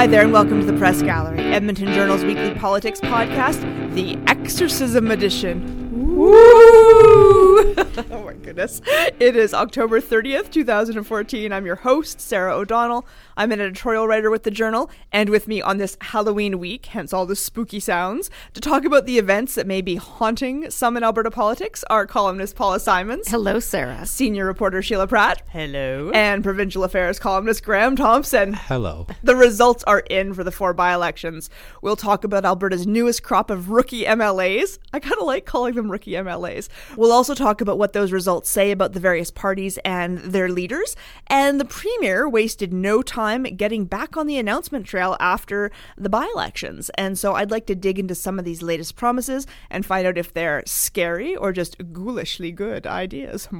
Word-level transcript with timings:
Hi 0.00 0.06
there, 0.06 0.22
and 0.22 0.32
welcome 0.32 0.60
to 0.60 0.64
the 0.64 0.78
Press 0.78 1.02
Gallery, 1.02 1.40
Edmonton 1.40 1.92
Journal's 1.92 2.24
weekly 2.24 2.54
politics 2.54 3.00
podcast, 3.00 3.60
the 3.94 4.16
Exorcism 4.26 5.10
Edition. 5.10 6.16
Woo! 6.16 7.74
my 8.60 8.66
goodness. 8.66 9.16
It 9.18 9.36
is 9.36 9.54
October 9.54 10.00
30th, 10.00 10.50
2014. 10.50 11.52
I'm 11.52 11.66
your 11.66 11.76
host, 11.76 12.20
Sarah 12.20 12.54
O'Donnell. 12.54 13.06
I'm 13.36 13.52
an 13.52 13.60
editorial 13.60 14.06
writer 14.06 14.30
with 14.30 14.42
the 14.42 14.50
Journal, 14.50 14.90
and 15.12 15.30
with 15.30 15.48
me 15.48 15.62
on 15.62 15.78
this 15.78 15.96
Halloween 16.00 16.58
week, 16.58 16.86
hence 16.86 17.12
all 17.12 17.24
the 17.24 17.36
spooky 17.36 17.80
sounds, 17.80 18.30
to 18.52 18.60
talk 18.60 18.84
about 18.84 19.06
the 19.06 19.18
events 19.18 19.54
that 19.54 19.66
may 19.66 19.80
be 19.80 19.96
haunting 19.96 20.70
some 20.70 20.96
in 20.96 21.04
Alberta 21.04 21.30
politics 21.30 21.84
are 21.88 22.06
columnist 22.06 22.56
Paula 22.56 22.80
Simons. 22.80 23.28
Hello, 23.28 23.60
Sarah. 23.60 24.04
Senior 24.04 24.44
reporter 24.44 24.82
Sheila 24.82 25.06
Pratt. 25.06 25.42
Hello. 25.50 26.10
And 26.12 26.44
provincial 26.44 26.84
affairs 26.84 27.18
columnist 27.18 27.64
Graham 27.64 27.96
Thompson. 27.96 28.52
Hello. 28.52 29.06
The 29.22 29.36
results 29.36 29.84
are 29.84 30.00
in 30.00 30.34
for 30.34 30.44
the 30.44 30.52
four 30.52 30.74
by 30.74 30.92
elections. 30.92 31.48
We'll 31.80 31.96
talk 31.96 32.24
about 32.24 32.44
Alberta's 32.44 32.86
newest 32.86 33.22
crop 33.22 33.50
of 33.50 33.70
rookie 33.70 34.04
MLAs. 34.04 34.78
I 34.92 35.00
kind 35.00 35.16
of 35.18 35.26
like 35.26 35.46
calling 35.46 35.74
them 35.74 35.90
rookie 35.90 36.12
MLAs. 36.12 36.68
We'll 36.96 37.12
also 37.12 37.34
talk 37.34 37.60
about 37.60 37.78
what 37.78 37.94
those 37.94 38.12
results 38.12 38.49
say 38.50 38.70
about 38.70 38.92
the 38.92 39.00
various 39.00 39.30
parties 39.30 39.78
and 39.84 40.18
their 40.18 40.48
leaders. 40.48 40.96
And 41.28 41.60
the 41.60 41.64
Premier 41.64 42.28
wasted 42.28 42.72
no 42.72 43.02
time 43.02 43.44
getting 43.44 43.84
back 43.84 44.16
on 44.16 44.26
the 44.26 44.38
announcement 44.38 44.86
trail 44.86 45.16
after 45.20 45.70
the 45.96 46.08
by 46.08 46.28
elections. 46.34 46.90
And 46.98 47.18
so 47.18 47.34
I'd 47.34 47.50
like 47.50 47.66
to 47.66 47.74
dig 47.74 47.98
into 47.98 48.14
some 48.14 48.38
of 48.38 48.44
these 48.44 48.62
latest 48.62 48.96
promises 48.96 49.46
and 49.70 49.86
find 49.86 50.06
out 50.06 50.18
if 50.18 50.34
they're 50.34 50.62
scary 50.66 51.36
or 51.36 51.52
just 51.52 51.76
ghoulishly 51.92 52.52
good 52.52 52.86
ideas. 52.86 53.48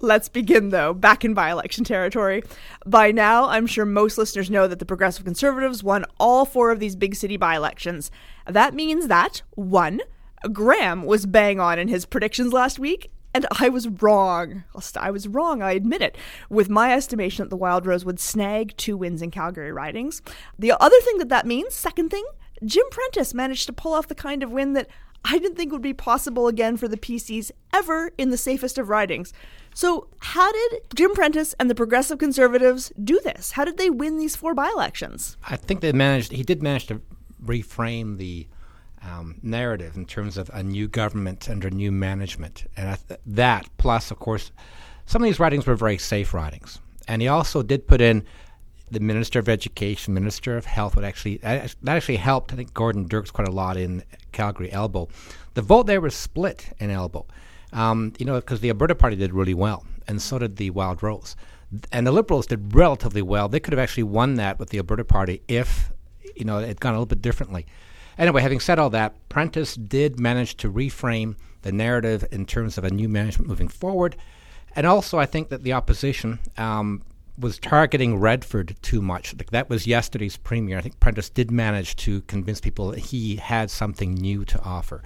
Let's 0.00 0.28
begin, 0.28 0.70
though, 0.70 0.92
back 0.92 1.24
in 1.24 1.32
by 1.34 1.50
election 1.50 1.84
territory. 1.84 2.42
By 2.84 3.12
now, 3.12 3.48
I'm 3.48 3.66
sure 3.66 3.86
most 3.86 4.18
listeners 4.18 4.50
know 4.50 4.68
that 4.68 4.78
the 4.78 4.84
Progressive 4.84 5.24
Conservatives 5.24 5.82
won 5.82 6.04
all 6.18 6.44
four 6.44 6.70
of 6.70 6.80
these 6.80 6.96
big 6.96 7.14
city 7.14 7.36
by 7.36 7.56
elections. 7.56 8.10
That 8.46 8.74
means 8.74 9.06
that, 9.06 9.42
one, 9.52 10.00
Graham 10.52 11.04
was 11.04 11.26
bang 11.26 11.60
on 11.60 11.78
in 11.78 11.88
his 11.88 12.06
predictions 12.06 12.52
last 12.52 12.78
week, 12.78 13.10
and 13.34 13.46
I 13.58 13.68
was 13.68 13.88
wrong. 13.88 14.64
I 14.96 15.10
was 15.10 15.26
wrong, 15.26 15.62
I 15.62 15.72
admit 15.72 16.02
it, 16.02 16.16
with 16.48 16.68
my 16.68 16.92
estimation 16.92 17.44
that 17.44 17.50
the 17.50 17.56
Wild 17.56 17.86
Rose 17.86 18.04
would 18.04 18.20
snag 18.20 18.76
two 18.76 18.96
wins 18.96 19.22
in 19.22 19.30
Calgary 19.30 19.72
ridings. 19.72 20.22
The 20.58 20.72
other 20.72 21.00
thing 21.00 21.18
that 21.18 21.28
that 21.30 21.46
means, 21.46 21.74
second 21.74 22.10
thing, 22.10 22.24
Jim 22.64 22.86
Prentice 22.90 23.34
managed 23.34 23.66
to 23.66 23.72
pull 23.72 23.92
off 23.92 24.08
the 24.08 24.14
kind 24.14 24.42
of 24.42 24.52
win 24.52 24.74
that 24.74 24.88
I 25.24 25.38
didn't 25.38 25.56
think 25.56 25.72
would 25.72 25.82
be 25.82 25.94
possible 25.94 26.48
again 26.48 26.76
for 26.76 26.86
the 26.86 26.98
PCs 26.98 27.50
ever 27.72 28.12
in 28.18 28.30
the 28.30 28.36
safest 28.36 28.78
of 28.78 28.90
ridings. 28.90 29.32
So, 29.74 30.08
how 30.18 30.52
did 30.52 30.82
Jim 30.94 31.14
Prentice 31.14 31.54
and 31.58 31.68
the 31.68 31.74
Progressive 31.74 32.18
Conservatives 32.18 32.92
do 33.02 33.18
this? 33.24 33.52
How 33.52 33.64
did 33.64 33.78
they 33.78 33.90
win 33.90 34.18
these 34.18 34.36
four 34.36 34.54
by 34.54 34.68
elections? 34.68 35.36
I 35.48 35.56
think 35.56 35.80
they 35.80 35.92
managed, 35.92 36.30
he 36.30 36.42
did 36.42 36.62
manage 36.62 36.86
to 36.86 37.00
reframe 37.42 38.18
the 38.18 38.46
um, 39.08 39.38
narrative 39.42 39.96
in 39.96 40.06
terms 40.06 40.36
of 40.36 40.50
a 40.52 40.62
new 40.62 40.88
government 40.88 41.48
under 41.50 41.70
new 41.70 41.92
management. 41.92 42.64
And 42.76 42.98
th- 43.08 43.20
that, 43.26 43.68
plus, 43.76 44.10
of 44.10 44.18
course, 44.18 44.52
some 45.06 45.22
of 45.22 45.26
these 45.26 45.38
writings 45.40 45.66
were 45.66 45.76
very 45.76 45.98
safe 45.98 46.32
writings. 46.32 46.80
And 47.06 47.20
he 47.20 47.28
also 47.28 47.62
did 47.62 47.86
put 47.86 48.00
in 48.00 48.24
the 48.90 49.00
Minister 49.00 49.38
of 49.38 49.48
Education, 49.48 50.14
Minister 50.14 50.56
of 50.56 50.66
Health 50.66 50.96
would 50.96 51.04
actually 51.04 51.38
that 51.38 51.74
actually 51.86 52.16
helped. 52.16 52.52
I 52.52 52.56
think 52.56 52.72
Gordon 52.74 53.06
Dirks 53.06 53.30
quite 53.30 53.48
a 53.48 53.52
lot 53.52 53.76
in 53.76 54.02
Calgary 54.32 54.70
Elbow. 54.72 55.08
The 55.54 55.62
vote 55.62 55.86
there 55.86 56.00
was 56.00 56.14
split 56.14 56.74
in 56.78 56.90
Elbow, 56.90 57.26
um, 57.72 58.12
you 58.18 58.26
know, 58.26 58.36
because 58.36 58.60
the 58.60 58.68
Alberta 58.68 58.94
Party 58.94 59.16
did 59.16 59.32
really 59.32 59.54
well, 59.54 59.84
and 60.06 60.20
so 60.20 60.38
did 60.38 60.56
the 60.56 60.70
Wild 60.70 61.02
Rose, 61.02 61.34
and 61.92 62.06
the 62.06 62.12
Liberals 62.12 62.46
did 62.46 62.74
relatively 62.74 63.22
well. 63.22 63.48
They 63.48 63.60
could 63.60 63.72
have 63.72 63.80
actually 63.80 64.04
won 64.04 64.34
that 64.34 64.58
with 64.58 64.70
the 64.70 64.78
Alberta 64.78 65.04
Party 65.04 65.42
if 65.48 65.90
you 66.36 66.44
know 66.44 66.58
it 66.58 66.68
had 66.68 66.80
gone 66.80 66.94
a 66.94 66.96
little 66.96 67.06
bit 67.06 67.22
differently. 67.22 67.66
Anyway, 68.18 68.42
having 68.42 68.60
said 68.60 68.78
all 68.78 68.90
that, 68.90 69.28
Prentice 69.28 69.74
did 69.74 70.18
manage 70.18 70.56
to 70.58 70.70
reframe 70.70 71.36
the 71.62 71.72
narrative 71.72 72.24
in 72.30 72.46
terms 72.46 72.78
of 72.78 72.84
a 72.84 72.90
new 72.90 73.08
management 73.08 73.48
moving 73.48 73.68
forward. 73.68 74.16
And 74.76 74.86
also, 74.86 75.18
I 75.18 75.26
think 75.26 75.48
that 75.48 75.62
the 75.62 75.72
opposition 75.72 76.38
um, 76.58 77.02
was 77.38 77.58
targeting 77.58 78.18
Redford 78.18 78.76
too 78.82 79.00
much. 79.00 79.34
Like 79.36 79.50
that 79.50 79.68
was 79.68 79.86
yesterday's 79.86 80.36
premier. 80.36 80.78
I 80.78 80.80
think 80.80 81.00
Prentice 81.00 81.30
did 81.30 81.50
manage 81.50 81.96
to 81.96 82.20
convince 82.22 82.60
people 82.60 82.90
that 82.90 82.98
he 82.98 83.36
had 83.36 83.70
something 83.70 84.14
new 84.14 84.44
to 84.46 84.60
offer. 84.62 85.02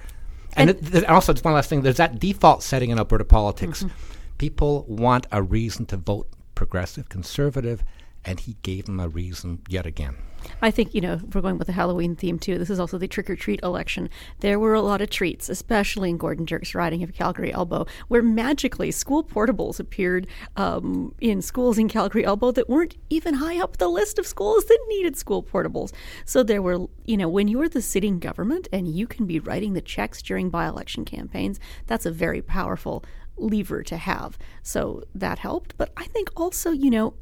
And, 0.57 0.71
and 0.71 0.95
it, 0.95 1.05
also, 1.09 1.33
just 1.33 1.45
one 1.45 1.55
last 1.55 1.69
thing: 1.69 1.83
there's 1.83 1.99
that 1.99 2.19
default 2.19 2.63
setting 2.63 2.91
in 2.91 2.99
Alberta 2.99 3.25
politics. 3.25 3.83
Mm-hmm. 3.83 3.95
People 4.39 4.85
want 4.89 5.27
a 5.33 5.43
reason 5.43 5.87
to 5.87 5.97
vote 5.97 6.29
progressive, 6.55 7.09
conservative, 7.09 7.85
and 8.25 8.41
he 8.41 8.57
gave 8.63 8.87
them 8.87 9.01
a 9.01 9.09
reason 9.09 9.63
yet 9.69 9.87
again. 9.87 10.17
I 10.61 10.71
think, 10.71 10.95
you 10.95 11.01
know, 11.01 11.21
we're 11.33 11.41
going 11.41 11.59
with 11.59 11.67
the 11.67 11.73
Halloween 11.73 12.17
theme 12.17 12.39
too. 12.39 12.59
This 12.59 12.71
is 12.71 12.81
also 12.81 12.99
the 12.99 13.09
trick 13.09 13.31
or 13.31 13.37
treat 13.37 13.61
election. 13.63 14.11
There 14.41 14.59
were 14.59 14.75
a 14.75 14.81
lot 14.81 15.01
of 15.01 15.11
treats, 15.11 15.49
especially 15.49 16.11
in 16.11 16.17
Gordon 16.17 16.45
Dirks' 16.45 16.75
riding 16.75 17.03
of 17.03 17.15
Calgary 17.15 17.53
Elbow, 17.53 17.87
where 18.09 18.23
magically 18.23 18.91
school 18.91 19.23
portables 19.23 19.79
appeared 19.79 20.27
um, 20.57 21.15
in 21.21 21.43
schools 21.43 21.79
in 21.79 21.89
Calgary 21.89 22.25
Elbow 22.25 22.51
that 22.53 22.69
weren't 22.69 22.97
even 23.11 23.35
high 23.35 23.61
up 23.61 23.77
the 23.77 23.89
list 23.89 24.19
of 24.19 24.27
schools 24.27 24.65
that 24.65 24.79
needed 24.89 25.17
school 25.17 25.43
portables. 25.43 25.93
So 26.25 26.43
there 26.43 26.63
were, 26.63 26.87
you 27.05 27.17
know, 27.17 27.29
when 27.29 27.49
you're 27.49 27.69
the 27.69 27.83
sitting 27.83 28.19
government 28.19 28.69
and 28.73 28.89
you 28.89 29.07
can 29.07 29.27
be 29.27 29.39
writing 29.39 29.75
the 29.75 29.81
checks 29.81 30.23
during 30.23 30.51
by 30.51 30.67
election 30.67 31.05
campaigns, 31.05 31.61
that's 31.87 32.07
a 32.07 32.11
very 32.11 32.43
powerful 32.43 33.05
lever 33.37 33.83
to 33.85 33.97
have. 33.97 34.37
So 34.63 35.05
that 35.15 35.39
helped. 35.39 35.77
But 35.77 35.93
I 35.97 36.05
think 36.07 36.31
also, 36.37 36.73
you 36.73 36.91
know, 36.91 37.15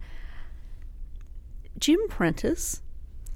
Jim 1.79 2.01
Prentice 2.09 2.81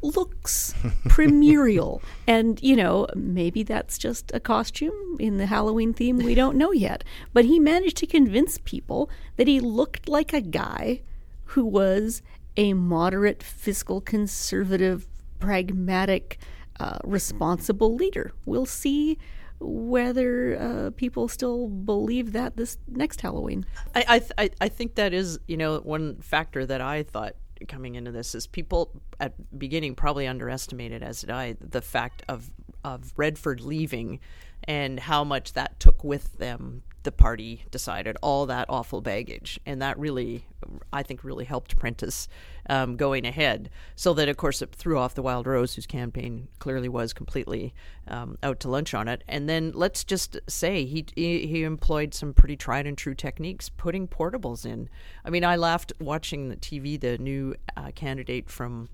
looks 0.02 0.74
premierial. 1.08 2.02
and, 2.26 2.62
you 2.62 2.76
know, 2.76 3.06
maybe 3.14 3.62
that's 3.62 3.98
just 3.98 4.30
a 4.34 4.40
costume 4.40 5.16
in 5.18 5.36
the 5.38 5.46
Halloween 5.46 5.92
theme. 5.92 6.18
We 6.18 6.34
don't 6.34 6.56
know 6.56 6.72
yet. 6.72 7.04
But 7.32 7.44
he 7.44 7.58
managed 7.58 7.96
to 7.98 8.06
convince 8.06 8.58
people 8.58 9.10
that 9.36 9.46
he 9.46 9.60
looked 9.60 10.08
like 10.08 10.32
a 10.32 10.40
guy 10.40 11.02
who 11.44 11.64
was 11.64 12.22
a 12.56 12.74
moderate, 12.74 13.42
fiscal, 13.42 14.00
conservative, 14.00 15.06
pragmatic, 15.38 16.38
uh, 16.78 16.98
responsible 17.04 17.94
leader. 17.94 18.32
We'll 18.44 18.66
see 18.66 19.18
whether 19.60 20.58
uh, 20.58 20.90
people 20.96 21.28
still 21.28 21.68
believe 21.68 22.32
that 22.32 22.56
this 22.56 22.78
next 22.88 23.20
Halloween. 23.20 23.66
I 23.94 24.04
I, 24.08 24.18
th- 24.18 24.52
I 24.60 24.68
think 24.68 24.94
that 24.94 25.12
is 25.12 25.38
you 25.46 25.56
know 25.56 25.78
one 25.80 26.16
factor 26.16 26.64
that 26.64 26.80
I 26.80 27.02
thought 27.02 27.34
coming 27.68 27.94
into 27.94 28.10
this 28.10 28.34
is 28.34 28.46
people 28.46 28.90
at 29.18 29.32
beginning 29.58 29.94
probably 29.94 30.26
underestimated, 30.26 31.02
as 31.02 31.20
did 31.20 31.30
I, 31.30 31.56
the 31.60 31.82
fact 31.82 32.22
of 32.28 32.50
of 32.84 33.12
Redford 33.16 33.60
leaving 33.60 34.20
and 34.64 35.00
how 35.00 35.24
much 35.24 35.52
that 35.52 35.78
took 35.80 36.02
with 36.02 36.38
them 36.38 36.82
the 37.02 37.12
party 37.12 37.64
decided 37.70 38.16
all 38.22 38.46
that 38.46 38.66
awful 38.68 39.00
baggage. 39.00 39.58
And 39.66 39.80
that 39.82 39.98
really 39.98 40.44
i 40.92 41.02
think 41.02 41.24
really 41.24 41.46
helped 41.46 41.78
prentice 41.78 42.28
um, 42.68 42.96
going 42.96 43.24
ahead. 43.24 43.70
So 43.96 44.12
that 44.14 44.28
of 44.28 44.36
course 44.36 44.60
it 44.62 44.74
threw 44.74 44.98
off 44.98 45.14
the 45.14 45.22
wild 45.22 45.46
rose 45.46 45.74
whose 45.74 45.86
campaign 45.86 46.48
clearly 46.58 46.88
was 46.88 47.12
completely 47.12 47.74
um, 48.06 48.36
out 48.42 48.60
to 48.60 48.68
lunch 48.68 48.92
on 48.94 49.08
it. 49.08 49.24
And 49.26 49.48
then 49.48 49.72
let's 49.74 50.04
just 50.04 50.38
say 50.48 50.84
he, 50.84 51.06
he, 51.14 51.46
he 51.46 51.62
employed 51.64 52.14
some 52.14 52.34
pretty 52.34 52.56
tried 52.56 52.86
and 52.86 52.96
true 52.96 53.14
techniques 53.14 53.70
putting 53.70 54.06
portables 54.06 54.66
in. 54.66 54.88
I 55.24 55.30
mean 55.30 55.44
i 55.44 55.56
laughed 55.56 55.92
watching 56.00 56.48
the 56.48 56.56
tv 56.56 57.00
the 57.00 57.18
new 57.18 57.54
uh, 57.76 57.90
candidate 57.94 58.50
from 58.50 58.88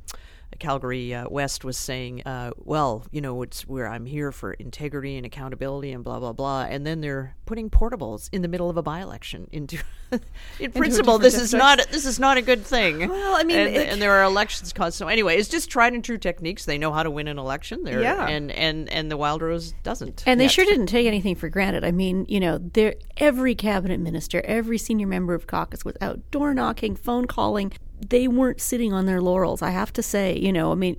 Calgary 0.59 1.15
uh, 1.15 1.29
West 1.29 1.65
was 1.65 1.77
saying, 1.77 2.23
uh, 2.25 2.51
"Well, 2.57 3.05
you 3.11 3.21
know, 3.21 3.43
it's 3.43 3.67
where 3.67 3.89
I'm 3.89 4.07
here 4.07 4.33
for 4.33 4.53
integrity 4.55 5.17
and 5.17 5.27
accountability 5.27 5.93
and 5.93 6.03
blah 6.03 6.19
blah 6.19 6.33
blah," 6.33 6.63
and 6.63 6.87
then 6.87 7.01
they're 7.01 7.37
putting 7.47 7.71
portables 7.71 8.29
in 8.33 8.43
the 8.43 8.49
middle 8.49 8.71
of 8.71 8.77
a 8.77 8.83
by-election 8.83 9.49
into. 9.53 9.79
in 10.61 10.71
principle, 10.71 11.19
this 11.19 11.35
is 11.35 11.53
not 11.53 11.85
this 11.91 12.07
is 12.07 12.19
not 12.19 12.37
a 12.37 12.43
good 12.43 12.65
thing. 12.65 13.09
Well, 13.09 13.37
I 13.37 13.43
mean, 13.43 13.59
and, 13.59 13.77
and 13.77 14.03
there 14.03 14.13
are 14.13 14.25
elections 14.25 14.73
caused. 14.73 14.97
So 14.97 15.09
anyway, 15.09 15.37
it's 15.37 15.49
just 15.49 15.69
tried 15.69 15.93
and 15.93 16.05
true 16.05 16.19
techniques. 16.19 16.65
They 16.65 16.79
know 16.79 16.93
how 16.93 17.03
to 17.03 17.11
win 17.11 17.29
an 17.29 17.39
election. 17.39 17.83
They're, 17.83 18.03
yeah, 18.03 18.27
and 18.27 18.51
and 18.53 18.89
and 18.89 19.11
the 19.11 19.17
Wild 19.17 19.43
Rose 19.43 19.73
doesn't. 19.83 20.23
And 20.27 20.41
they 20.41 20.45
yet. 20.45 20.53
sure 20.53 20.65
didn't 20.65 20.87
take 20.87 21.07
anything 21.07 21.35
for 21.35 21.49
granted. 21.49 21.85
I 21.85 21.91
mean, 21.91 22.25
you 22.29 22.41
know, 22.41 22.61
every 23.17 23.55
cabinet 23.55 24.01
minister, 24.01 24.41
every 24.45 24.79
senior 24.79 25.07
member 25.07 25.35
of 25.35 25.47
caucus 25.47 25.85
was 25.85 25.97
out 26.01 26.31
door 26.31 26.55
knocking, 26.55 26.95
phone 26.95 27.27
calling, 27.27 27.73
they 28.01 28.29
weren't 28.29 28.61
sitting 28.61 28.93
on 28.93 29.07
their 29.07 29.21
laurels. 29.21 29.63
I 29.63 29.71
have 29.71 29.93
to 29.95 30.03
say, 30.03 30.37
you 30.37 30.53
know, 30.53 30.73
I 30.73 30.75
mean, 30.75 30.97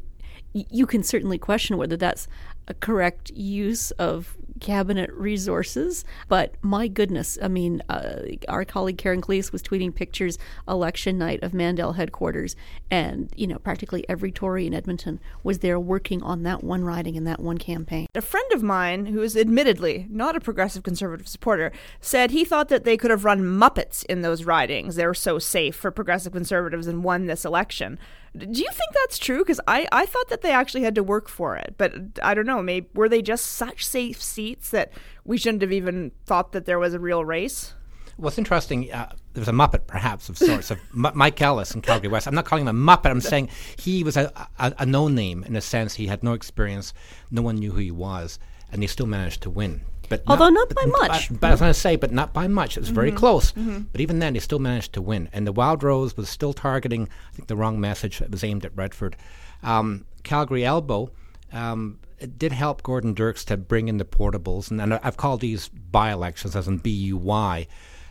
you 0.69 0.85
can 0.85 1.03
certainly 1.03 1.37
question 1.37 1.77
whether 1.77 1.97
that's 1.97 2.27
a 2.67 2.73
correct 2.73 3.31
use 3.31 3.91
of 3.91 4.35
cabinet 4.59 5.11
resources. 5.13 6.03
But 6.27 6.55
my 6.61 6.87
goodness, 6.87 7.37
I 7.41 7.47
mean, 7.47 7.81
uh, 7.89 8.21
our 8.47 8.65
colleague 8.65 8.97
Karen 8.97 9.21
Kleiss 9.21 9.51
was 9.51 9.61
tweeting 9.61 9.93
pictures 9.93 10.37
election 10.67 11.17
night 11.17 11.43
of 11.43 11.53
Mandel 11.53 11.93
headquarters, 11.93 12.55
and 12.89 13.31
you 13.35 13.47
know, 13.47 13.57
practically 13.59 14.07
every 14.09 14.31
Tory 14.31 14.67
in 14.67 14.73
Edmonton 14.73 15.19
was 15.43 15.59
there 15.59 15.79
working 15.79 16.21
on 16.23 16.43
that 16.43 16.63
one 16.63 16.83
riding 16.83 17.15
and 17.17 17.27
that 17.27 17.39
one 17.39 17.57
campaign. 17.57 18.07
A 18.15 18.21
friend 18.21 18.51
of 18.53 18.63
mine, 18.63 19.07
who 19.07 19.21
is 19.21 19.37
admittedly 19.37 20.07
not 20.09 20.35
a 20.35 20.41
progressive 20.41 20.83
conservative 20.83 21.27
supporter, 21.27 21.71
said 22.01 22.31
he 22.31 22.45
thought 22.45 22.69
that 22.69 22.83
they 22.83 22.97
could 22.97 23.11
have 23.11 23.25
run 23.25 23.41
Muppets 23.41 24.05
in 24.05 24.21
those 24.21 24.43
ridings. 24.43 24.95
They 24.95 25.05
were 25.05 25.13
so 25.13 25.39
safe 25.39 25.75
for 25.75 25.91
progressive 25.91 26.33
conservatives 26.33 26.87
and 26.87 27.03
won 27.03 27.27
this 27.27 27.45
election. 27.45 27.99
Do 28.39 28.61
you 28.61 28.69
think 28.69 28.93
that's 28.93 29.17
true? 29.17 29.39
Because 29.39 29.59
I, 29.67 29.87
I 29.91 30.05
thought 30.05 30.29
that 30.29 30.41
they 30.41 30.51
actually 30.51 30.83
had 30.83 30.95
to 30.95 31.03
work 31.03 31.29
for 31.29 31.55
it, 31.55 31.75
but 31.77 31.93
I 32.21 32.33
don't 32.33 32.45
know. 32.45 32.61
Maybe 32.61 32.87
were 32.93 33.09
they 33.09 33.21
just 33.21 33.45
such 33.45 33.85
safe 33.85 34.21
seats 34.21 34.69
that 34.71 34.91
we 35.25 35.37
shouldn't 35.37 35.61
have 35.61 35.71
even 35.71 36.11
thought 36.25 36.51
that 36.51 36.65
there 36.65 36.79
was 36.79 36.93
a 36.93 36.99
real 36.99 37.25
race? 37.25 37.73
What's 38.17 38.37
interesting, 38.39 38.91
uh, 38.91 39.13
there 39.33 39.41
was 39.41 39.47
a 39.47 39.51
Muppet, 39.51 39.85
perhaps, 39.85 40.27
of 40.27 40.39
sorts, 40.39 40.71
of 40.71 40.79
M- 40.95 41.11
Mike 41.13 41.39
Ellis 41.39 41.75
in 41.75 41.81
Calgary 41.81 42.09
West. 42.09 42.27
I'm 42.27 42.33
not 42.33 42.45
calling 42.45 42.67
him 42.67 42.75
a 42.75 42.91
Muppet. 42.97 43.11
I'm 43.11 43.21
saying 43.21 43.49
he 43.77 44.03
was 44.03 44.17
a, 44.17 44.31
a, 44.57 44.73
a 44.79 44.85
no 44.87 45.07
name 45.07 45.43
in 45.43 45.55
a 45.55 45.61
sense. 45.61 45.93
He 45.93 46.07
had 46.07 46.23
no 46.23 46.33
experience. 46.33 46.93
No 47.29 47.43
one 47.43 47.57
knew 47.57 47.71
who 47.71 47.79
he 47.79 47.91
was, 47.91 48.39
and 48.71 48.81
he 48.81 48.87
still 48.87 49.05
managed 49.05 49.41
to 49.43 49.51
win. 49.51 49.81
But 50.09 50.23
Although 50.27 50.49
not 50.49 50.69
but- 50.69 50.77
by 50.77 50.85
much. 50.85 51.29
But, 51.29 51.39
but 51.41 51.47
I 51.47 51.51
was 51.51 51.59
going 51.59 51.73
to 51.73 51.79
say, 51.79 51.95
but 51.95 52.11
not 52.11 52.33
by 52.33 52.47
much. 52.47 52.77
It 52.77 52.79
was 52.81 52.89
very 52.89 53.11
close. 53.11 53.51
But 53.51 53.99
even 54.01 54.19
then, 54.19 54.33
he 54.35 54.39
still 54.39 54.59
managed 54.59 54.93
to 54.93 55.01
win. 55.01 55.29
And 55.33 55.45
the 55.45 55.51
Wild 55.51 55.83
Rose 55.83 56.15
was 56.15 56.29
still 56.29 56.53
targeting, 56.53 57.09
I 57.31 57.35
think, 57.35 57.47
the 57.47 57.55
wrong 57.55 57.79
message. 57.79 58.21
It 58.21 58.31
was 58.31 58.43
aimed 58.43 58.65
at 58.65 58.75
Redford. 58.75 59.15
Um, 59.63 60.05
Calgary 60.23 60.65
Elbow. 60.65 61.09
Um, 61.51 61.99
it 62.19 62.39
did 62.39 62.51
help 62.51 62.83
Gordon 62.83 63.13
Dirks 63.13 63.45
to 63.45 63.57
bring 63.57 63.87
in 63.87 63.97
the 63.97 64.05
portables, 64.05 64.71
and, 64.71 64.81
and 64.81 64.95
I've 64.95 65.17
called 65.17 65.39
these 65.41 65.69
by-elections 65.69 66.55
as 66.55 66.67
in 66.67 66.77
B-U-Y. 66.77 67.67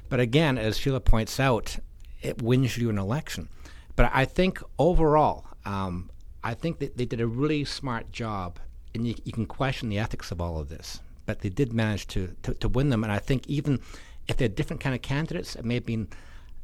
But 0.08 0.20
again, 0.20 0.58
as 0.58 0.78
Sheila 0.78 1.00
points 1.00 1.40
out, 1.40 1.76
it 2.22 2.40
wins 2.40 2.78
you 2.78 2.88
an 2.88 2.98
election. 2.98 3.48
But 3.96 4.10
I 4.14 4.24
think 4.24 4.62
overall, 4.78 5.46
um, 5.64 6.10
I 6.44 6.54
think 6.54 6.78
that 6.78 6.96
they 6.96 7.04
did 7.04 7.20
a 7.20 7.26
really 7.26 7.64
smart 7.64 8.12
job, 8.12 8.58
and 8.94 9.06
you, 9.06 9.14
you 9.24 9.32
can 9.32 9.46
question 9.46 9.88
the 9.88 9.98
ethics 9.98 10.30
of 10.30 10.40
all 10.40 10.58
of 10.58 10.68
this. 10.68 11.00
But 11.26 11.40
they 11.40 11.48
did 11.48 11.72
manage 11.72 12.06
to, 12.08 12.34
to, 12.44 12.54
to 12.54 12.68
win 12.68 12.90
them, 12.90 13.02
and 13.02 13.12
I 13.12 13.18
think 13.18 13.46
even 13.46 13.80
if 14.28 14.36
they're 14.36 14.48
different 14.48 14.80
kind 14.80 14.94
of 14.94 15.02
candidates, 15.02 15.56
it 15.56 15.64
may 15.64 15.74
have 15.74 15.86
been 15.86 16.08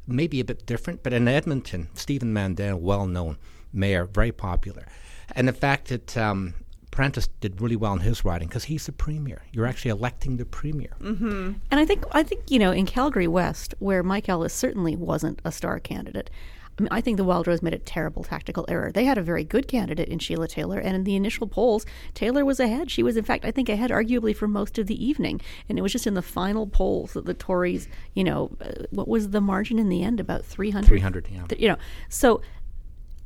maybe 0.07 0.39
a 0.39 0.45
bit 0.45 0.65
different. 0.65 1.03
But 1.03 1.13
in 1.13 1.27
Edmonton, 1.27 1.89
Stephen 1.93 2.33
Mandel, 2.33 2.79
well 2.79 3.05
known 3.05 3.37
mayor, 3.73 4.05
very 4.05 4.31
popular, 4.31 4.87
and 5.35 5.47
the 5.47 5.53
fact 5.53 5.89
that 5.89 6.17
um, 6.17 6.53
Prentice 6.91 7.27
did 7.41 7.59
really 7.59 7.75
well 7.75 7.93
in 7.93 8.01
his 8.01 8.23
riding 8.23 8.47
because 8.47 8.65
he's 8.65 8.85
the 8.85 8.91
premier. 8.91 9.41
You're 9.51 9.65
actually 9.65 9.89
electing 9.91 10.37
the 10.37 10.45
premier. 10.45 10.91
And 11.71 11.79
I 11.79 11.85
think 11.85 12.05
I 12.11 12.21
think 12.21 12.51
you 12.51 12.59
know 12.59 12.71
in 12.71 12.85
Calgary 12.85 13.27
West, 13.27 13.73
where 13.79 14.03
Mike 14.03 14.29
Ellis 14.29 14.53
certainly 14.53 14.95
wasn't 14.95 15.41
a 15.43 15.51
star 15.51 15.79
candidate. 15.79 16.29
I, 16.79 16.81
mean, 16.81 16.89
I 16.91 17.01
think 17.01 17.17
the 17.17 17.23
Wild 17.23 17.47
Rose 17.47 17.61
made 17.61 17.73
a 17.73 17.79
terrible 17.79 18.23
tactical 18.23 18.65
error. 18.67 18.91
They 18.91 19.05
had 19.05 19.17
a 19.17 19.21
very 19.21 19.43
good 19.43 19.67
candidate 19.67 20.09
in 20.09 20.19
Sheila 20.19 20.47
Taylor, 20.47 20.79
and 20.79 20.95
in 20.95 21.03
the 21.03 21.15
initial 21.15 21.47
polls, 21.47 21.85
Taylor 22.13 22.43
was 22.43 22.59
ahead. 22.59 22.89
She 22.89 23.03
was, 23.03 23.15
in 23.15 23.23
fact, 23.23 23.45
I 23.45 23.51
think, 23.51 23.69
ahead 23.69 23.91
arguably 23.91 24.35
for 24.35 24.47
most 24.47 24.79
of 24.79 24.87
the 24.87 25.05
evening. 25.05 25.39
And 25.69 25.77
it 25.77 25.81
was 25.81 25.91
just 25.91 26.07
in 26.07 26.15
the 26.15 26.21
final 26.21 26.65
polls 26.65 27.13
that 27.13 27.25
the 27.25 27.33
Tories, 27.33 27.87
you 28.15 28.23
know, 28.23 28.51
uh, 28.59 28.85
what 28.89 29.07
was 29.07 29.29
the 29.29 29.41
margin 29.41 29.77
in 29.77 29.89
the 29.89 30.03
end? 30.03 30.19
About 30.19 30.43
300? 30.45 30.87
300, 30.87 31.27
yeah. 31.31 31.45
Th- 31.47 31.61
You 31.61 31.69
know, 31.69 31.77
so 32.09 32.41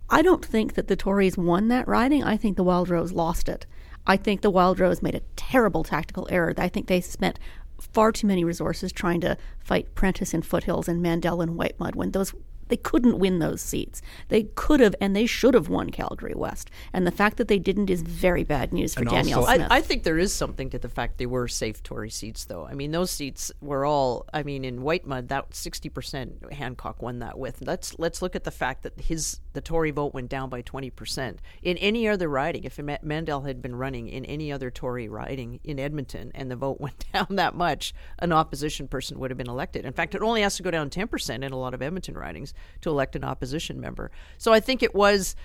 I 0.10 0.22
don't 0.22 0.44
think 0.44 0.74
that 0.74 0.88
the 0.88 0.96
Tories 0.96 1.38
won 1.38 1.70
that 1.70 1.88
riding. 1.88 2.24
I 2.24 2.38
think 2.38 2.58
the 2.58 2.64
Wild 2.64 2.90
Rose 2.90 3.12
lost 3.12 3.48
it. 3.48 3.66
I 4.06 4.18
think 4.18 4.42
the 4.42 4.50
Wild 4.50 4.80
Rose 4.80 5.02
made 5.02 5.16
a 5.16 5.22
terrible 5.36 5.84
tactical 5.84 6.28
error. 6.32 6.54
I 6.58 6.70
think 6.70 6.88
they 6.88 7.02
spent 7.02 7.40
far 7.80 8.12
too 8.12 8.26
many 8.26 8.44
resources 8.44 8.92
trying 8.92 9.22
to 9.22 9.38
fight 9.60 9.94
Prentice 9.96 10.34
in 10.34 10.42
Foothills 10.42 10.88
and 10.88 11.02
Mandel 11.02 11.42
and 11.42 11.56
White 11.58 11.80
Mud 11.80 11.96
when 11.96 12.12
those 12.12 12.34
they 12.70 12.78
couldn't 12.78 13.20
win 13.20 13.40
those 13.40 13.62
seats. 13.62 14.02
They 14.30 14.44
could 14.56 14.80
have 14.80 14.96
and 15.02 15.16
they 15.16 15.26
should 15.26 15.54
have 15.54 15.70
won 15.70 15.90
Calgary 15.90 16.34
West. 16.36 16.70
And 16.94 17.06
the 17.08 17.12
fact 17.12 17.38
that 17.38 17.48
they 17.48 17.60
didn't 17.60 17.90
is 17.90 18.02
very 18.02 18.44
bad 18.44 18.74
news 18.74 18.94
for 18.94 19.02
And 19.02 19.10
Danielle 19.10 19.40
also- 19.42 19.54
Smith. 19.56 19.68
I, 19.72 19.78
I 19.78 19.82
think 19.82 20.04
there 20.04 20.18
is 20.18 20.34
something 20.34 20.70
to 20.72 20.80
the 20.80 20.90
fact 20.90 21.18
they 21.18 21.26
were 21.26 21.48
safe 21.48 21.82
Tory 21.84 22.10
seats, 22.10 22.46
though. 22.46 22.66
I 22.66 22.74
mean, 22.74 22.92
those 22.92 23.12
seats 23.12 23.52
were 23.62 23.86
all. 23.86 24.26
I 24.34 24.44
mean, 24.44 24.66
in 24.66 24.82
White 24.82 25.06
Mud, 25.08 25.30
that 25.30 25.54
sixty 25.56 25.90
percent 25.90 26.52
Hancock 26.52 27.02
won 27.02 27.20
that 27.20 27.38
with. 27.38 27.62
Let's 27.62 27.98
let's 28.00 28.22
look 28.22 28.36
at 28.36 28.44
the 28.44 28.52
fact 28.52 28.84
that 28.84 29.00
his 29.00 29.40
the 29.54 29.62
Tory 29.62 29.92
vote 29.92 30.14
went 30.14 30.30
down 30.30 30.50
by 30.50 30.62
twenty 30.62 30.90
percent. 30.90 31.40
In 31.62 31.78
any 31.78 32.08
other 32.08 32.28
riding, 32.30 32.64
if 32.64 32.80
Mandel 33.02 33.42
had 33.42 33.62
been 33.62 33.76
running 33.76 34.08
in 34.08 34.26
any 34.26 34.52
other 34.52 34.70
Tory 34.72 35.08
riding 35.10 35.60
in 35.64 35.80
Edmonton 35.80 36.32
and 36.36 36.50
the 36.52 36.56
vote 36.56 36.80
went 36.82 37.06
down 37.14 37.28
that 37.32 37.56
much, 37.56 37.94
an 38.20 38.32
opposition 38.32 38.88
person 38.88 39.20
would 39.20 39.32
have 39.32 39.38
been 39.38 39.50
elected. 39.50 39.86
In 39.86 39.94
fact, 39.94 40.16
it 40.16 40.22
only 40.22 40.42
has 40.42 40.58
to 40.58 40.64
go 40.64 40.72
down 40.72 40.90
ten 40.90 41.08
percent 41.08 41.44
in 41.44 41.52
a 41.52 41.58
lot 41.58 41.74
of 41.74 41.82
Edmonton 41.82 42.16
ridings 42.16 42.54
to 42.82 42.90
elect 42.90 43.16
an 43.16 43.24
opposition 43.24 43.80
member. 43.80 44.12
So 44.38 44.54
I 44.54 44.60
think 44.60 44.84
it 44.84 44.96
was 44.96 45.36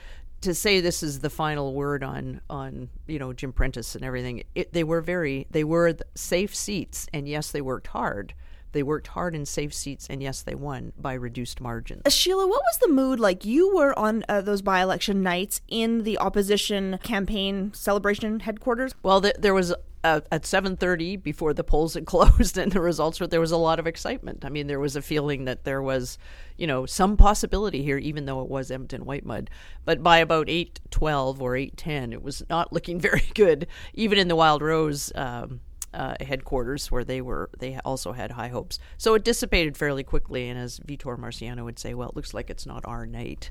to 0.43 0.55
say 0.55 0.81
this 0.81 1.03
is 1.03 1.21
the 1.21 1.31
final 1.31 1.73
word 1.73 2.03
on 2.03 2.41
on 2.51 2.89
you 3.07 3.19
know 3.19 3.33
Jim 3.33 3.53
Prentice 3.53 3.95
and 3.95 4.05
everything. 4.05 4.43
It, 4.55 4.73
they 4.73 4.85
were 4.85 5.01
very 5.01 5.47
they 5.51 5.65
were 5.65 5.97
safe 6.15 6.55
seats, 6.55 7.07
and 7.13 7.29
yes, 7.29 7.51
they 7.51 7.61
worked 7.61 7.89
hard. 7.89 8.35
They 8.73 8.83
worked 8.83 9.09
hard 9.09 9.35
in 9.35 9.45
safe 9.45 9.75
seats, 9.75 10.07
and 10.09 10.23
yes, 10.23 10.43
they 10.43 10.55
won 10.55 10.93
by 10.99 11.13
reduced 11.13 11.61
margins. 11.61 12.03
Uh, 12.07 12.11
Sheila, 12.11 12.47
what 12.47 12.63
was 12.63 12.79
the 12.81 12.89
mood 12.89 13.21
like? 13.21 13.45
You 13.45 13.75
were 13.75 13.97
on 13.99 14.25
uh, 14.29 14.41
those 14.41 14.63
by 14.63 14.81
election 14.81 15.23
nights 15.23 15.61
in 15.69 16.05
the 16.05 16.19
opposition 16.19 16.99
campaign 17.03 17.73
celebration 17.75 18.41
headquarters. 18.41 18.95
Well, 19.03 19.21
th- 19.21 19.37
there 19.39 19.55
was 19.55 19.75
uh, 20.05 20.21
at 20.31 20.47
seven 20.47 20.77
thirty 20.77 21.17
before 21.17 21.55
the 21.55 21.65
polls 21.65 21.95
had 21.95 22.07
closed 22.07 22.59
and 22.59 22.73
the 22.73 22.81
results 22.81 23.21
were. 23.21 23.27
There 23.27 23.41
was 23.41 23.53
a 23.53 23.57
lot 23.57 23.79
of 23.79 23.87
excitement. 23.87 24.45
I 24.45 24.49
mean, 24.49 24.67
there 24.67 24.81
was 24.81 24.97
a 24.97 25.03
feeling 25.03 25.45
that 25.45 25.65
there 25.65 25.83
was, 25.83 26.19
you 26.57 26.67
know, 26.67 26.87
some 26.87 27.17
possibility 27.17 27.83
here, 27.83 27.99
even 27.99 28.27
though 28.27 28.43
it 28.43 28.49
was 28.49 28.71
Edmonton 28.71 29.05
White 29.05 29.25
Mud. 29.25 29.51
But 29.85 30.03
by 30.03 30.19
about 30.19 30.49
eight 30.49 30.81
twelve 30.91 31.41
or 31.41 31.57
eight 31.57 31.77
ten, 31.77 32.13
it 32.13 32.23
was 32.23 32.43
not 32.49 32.73
looking 32.73 33.01
very 33.01 33.25
good, 33.35 33.67
even 33.95 34.19
in 34.19 34.29
the 34.29 34.37
Wild 34.37 34.63
Rose. 34.63 35.13
Um, 35.15 35.61
uh, 35.95 36.15
headquarters 36.21 36.91
where 36.91 37.05
they 37.05 37.21
were 37.21 37.51
they 37.59 37.79
also 37.85 38.13
had 38.13 38.31
high 38.31 38.49
hopes 38.49 38.79
so 38.97 39.13
it 39.13 39.25
dissipated 39.25 39.77
fairly 39.77 40.03
quickly 40.03 40.49
and 40.49 40.59
as 40.59 40.79
Vitor 40.81 41.19
Marciano 41.19 41.65
would 41.65 41.79
say 41.79 41.93
well 41.93 42.09
it 42.09 42.17
looks 42.17 42.33
like 42.33 42.49
it's 42.49 42.65
not 42.65 42.83
our 42.87 43.05
night 43.05 43.51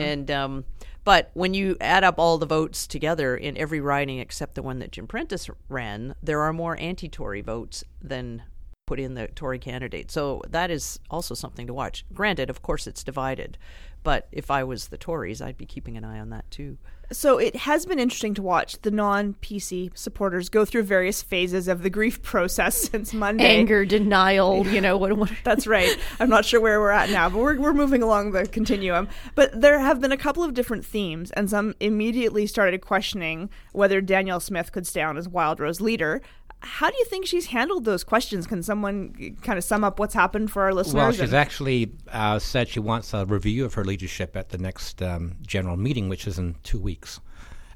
and 0.00 0.28
um, 0.30 0.64
but 1.06 1.30
when 1.34 1.54
you 1.54 1.76
add 1.80 2.02
up 2.02 2.18
all 2.18 2.36
the 2.36 2.46
votes 2.46 2.84
together 2.84 3.36
in 3.36 3.56
every 3.56 3.80
riding 3.80 4.18
except 4.18 4.56
the 4.56 4.62
one 4.62 4.80
that 4.80 4.90
Jim 4.90 5.06
Prentice 5.06 5.48
ran 5.68 6.16
there 6.20 6.40
are 6.40 6.52
more 6.52 6.76
anti-Tory 6.80 7.42
votes 7.42 7.84
than 8.02 8.42
put 8.86 8.98
in 8.98 9.14
the 9.14 9.28
Tory 9.28 9.58
candidate. 9.58 10.10
So 10.10 10.42
that 10.48 10.70
is 10.70 10.98
also 11.08 11.34
something 11.34 11.66
to 11.68 11.74
watch. 11.74 12.04
Granted 12.12 12.50
of 12.50 12.60
course 12.60 12.88
it's 12.88 13.04
divided. 13.04 13.56
But 14.02 14.26
if 14.32 14.50
I 14.50 14.64
was 14.64 14.88
the 14.88 14.98
Tories 14.98 15.40
I'd 15.40 15.56
be 15.56 15.64
keeping 15.64 15.96
an 15.96 16.04
eye 16.04 16.18
on 16.18 16.30
that 16.30 16.50
too 16.50 16.76
So 17.12 17.38
it 17.38 17.54
has 17.56 17.86
been 17.86 17.98
interesting 17.98 18.34
to 18.34 18.42
watch 18.42 18.80
the 18.82 18.90
non 18.90 19.34
PC 19.34 19.96
supporters 19.96 20.48
go 20.48 20.64
through 20.64 20.82
various 20.82 21.22
phases 21.22 21.68
of 21.68 21.82
the 21.82 21.90
grief 21.90 22.22
process 22.22 22.76
since 22.76 23.14
Monday. 23.14 23.44
Anger, 23.44 23.84
denial, 23.84 24.66
you 24.66 24.80
know, 24.80 24.96
what, 24.96 25.12
what 25.16 25.30
That's 25.44 25.66
right. 25.66 25.96
I'm 26.18 26.28
not 26.28 26.44
sure 26.44 26.60
where 26.60 26.80
we're 26.80 26.90
at 26.90 27.10
now, 27.10 27.28
but 27.28 27.38
we're, 27.38 27.60
we're 27.60 27.72
moving 27.72 28.02
along 28.02 28.32
the 28.32 28.46
continuum. 28.46 29.08
But 29.34 29.60
there 29.60 29.78
have 29.78 30.00
been 30.00 30.12
a 30.12 30.16
couple 30.16 30.42
of 30.42 30.54
different 30.54 30.84
themes, 30.84 31.30
and 31.32 31.48
some 31.48 31.74
immediately 31.80 32.46
started 32.46 32.80
questioning 32.80 33.50
whether 33.72 34.00
Danielle 34.00 34.40
Smith 34.40 34.72
could 34.72 34.86
stay 34.86 35.02
on 35.02 35.16
as 35.16 35.28
Wild 35.28 35.60
Rose 35.60 35.80
leader. 35.80 36.22
How 36.60 36.90
do 36.90 36.96
you 36.98 37.04
think 37.04 37.26
she's 37.26 37.46
handled 37.46 37.84
those 37.84 38.02
questions? 38.02 38.46
Can 38.46 38.62
someone 38.62 39.36
kind 39.42 39.58
of 39.58 39.64
sum 39.64 39.84
up 39.84 39.98
what's 39.98 40.14
happened 40.14 40.50
for 40.50 40.62
our 40.62 40.74
listeners? 40.74 40.94
Well, 40.94 41.12
she's 41.12 41.34
actually 41.34 41.92
uh, 42.10 42.38
said 42.38 42.68
she 42.68 42.80
wants 42.80 43.14
a 43.14 43.24
review 43.24 43.64
of 43.64 43.74
her 43.74 43.84
leadership 43.84 44.36
at 44.36 44.48
the 44.48 44.58
next 44.58 45.02
um, 45.02 45.36
general 45.46 45.76
meeting, 45.76 46.08
which 46.08 46.26
is 46.26 46.38
in 46.38 46.56
two 46.62 46.80
weeks 46.80 47.20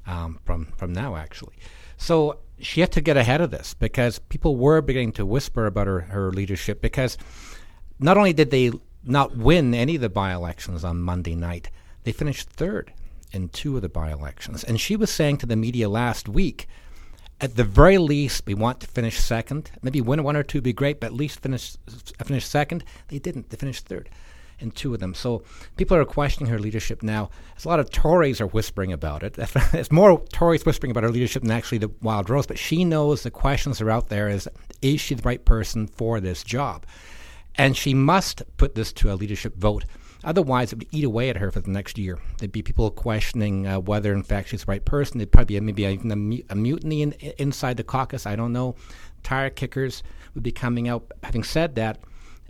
um, 0.07 0.39
from 0.45 0.65
from 0.77 0.93
now, 0.93 1.15
actually. 1.15 1.55
So 1.97 2.39
she 2.59 2.81
had 2.81 2.91
to 2.93 3.01
get 3.01 3.17
ahead 3.17 3.41
of 3.41 3.51
this 3.51 3.73
because 3.73 4.19
people 4.19 4.55
were 4.55 4.81
beginning 4.81 5.11
to 5.13 5.25
whisper 5.25 5.65
about 5.65 5.87
her, 5.87 6.01
her 6.01 6.31
leadership 6.31 6.81
because 6.81 7.17
not 7.99 8.17
only 8.17 8.33
did 8.33 8.51
they 8.51 8.71
not 9.03 9.35
win 9.35 9.73
any 9.73 9.95
of 9.95 10.01
the 10.01 10.09
by-elections 10.09 10.83
on 10.83 11.01
Monday 11.01 11.35
night, 11.35 11.69
they 12.03 12.11
finished 12.11 12.49
third 12.49 12.93
in 13.31 13.49
two 13.49 13.75
of 13.75 13.81
the 13.81 13.89
by-elections. 13.89 14.63
And 14.63 14.79
she 14.79 14.95
was 14.95 15.09
saying 15.09 15.37
to 15.37 15.45
the 15.45 15.55
media 15.55 15.89
last 15.89 16.27
week, 16.27 16.67
at 17.41 17.55
the 17.55 17.63
very 17.63 17.97
least, 17.97 18.45
we 18.45 18.53
want 18.53 18.79
to 18.81 18.87
finish 18.87 19.19
second. 19.19 19.71
Maybe 19.81 19.99
win 19.99 20.23
one 20.23 20.37
or 20.37 20.43
two 20.43 20.59
would 20.59 20.63
be 20.63 20.73
great, 20.73 20.99
but 20.99 21.07
at 21.07 21.13
least 21.13 21.39
finish 21.39 21.75
finish 22.23 22.45
second. 22.45 22.83
They 23.07 23.17
didn't. 23.17 23.49
They 23.49 23.57
finished 23.57 23.87
third 23.87 24.09
in 24.59 24.69
two 24.69 24.93
of 24.93 24.99
them. 24.99 25.15
So 25.15 25.41
people 25.75 25.97
are 25.97 26.05
questioning 26.05 26.51
her 26.51 26.59
leadership 26.59 27.01
now. 27.01 27.31
There's 27.55 27.65
a 27.65 27.69
lot 27.69 27.79
of 27.79 27.89
Tories 27.89 28.39
are 28.39 28.47
whispering 28.47 28.93
about 28.93 29.23
it. 29.23 29.37
It's 29.73 29.91
more 29.91 30.21
Tories 30.31 30.65
whispering 30.67 30.91
about 30.91 31.03
her 31.03 31.09
leadership 31.09 31.41
than 31.41 31.51
actually 31.51 31.79
the 31.79 31.91
Wild 32.03 32.29
Rose. 32.29 32.45
But 32.45 32.59
she 32.59 32.85
knows 32.85 33.23
the 33.23 33.31
questions 33.31 33.81
are 33.81 33.89
out 33.89 34.09
there: 34.09 34.29
is 34.29 34.47
is 34.83 35.01
she 35.01 35.15
the 35.15 35.23
right 35.23 35.43
person 35.43 35.87
for 35.87 36.19
this 36.19 36.43
job? 36.43 36.85
And 37.55 37.75
she 37.75 37.93
must 37.93 38.43
put 38.57 38.75
this 38.75 38.93
to 38.93 39.11
a 39.11 39.15
leadership 39.15 39.55
vote. 39.57 39.85
Otherwise, 40.23 40.71
it 40.71 40.79
would 40.79 40.87
eat 40.91 41.03
away 41.03 41.29
at 41.29 41.37
her 41.37 41.51
for 41.51 41.61
the 41.61 41.71
next 41.71 41.97
year. 41.97 42.19
There'd 42.37 42.51
be 42.51 42.61
people 42.61 42.91
questioning 42.91 43.67
uh, 43.67 43.79
whether, 43.79 44.13
in 44.13 44.23
fact, 44.23 44.49
she's 44.49 44.65
the 44.65 44.71
right 44.71 44.83
person. 44.83 45.17
There'd 45.17 45.31
probably 45.31 45.59
be 45.59 45.65
maybe 45.65 45.83
even 45.83 46.11
a, 46.11 46.53
a 46.53 46.55
mutiny 46.55 47.01
in, 47.01 47.13
inside 47.37 47.77
the 47.77 47.83
caucus. 47.83 48.25
I 48.25 48.35
don't 48.35 48.53
know. 48.53 48.75
Tire 49.23 49.49
kickers 49.49 50.03
would 50.33 50.43
be 50.43 50.51
coming 50.51 50.87
out. 50.87 51.11
Having 51.23 51.43
said 51.43 51.75
that, 51.75 51.99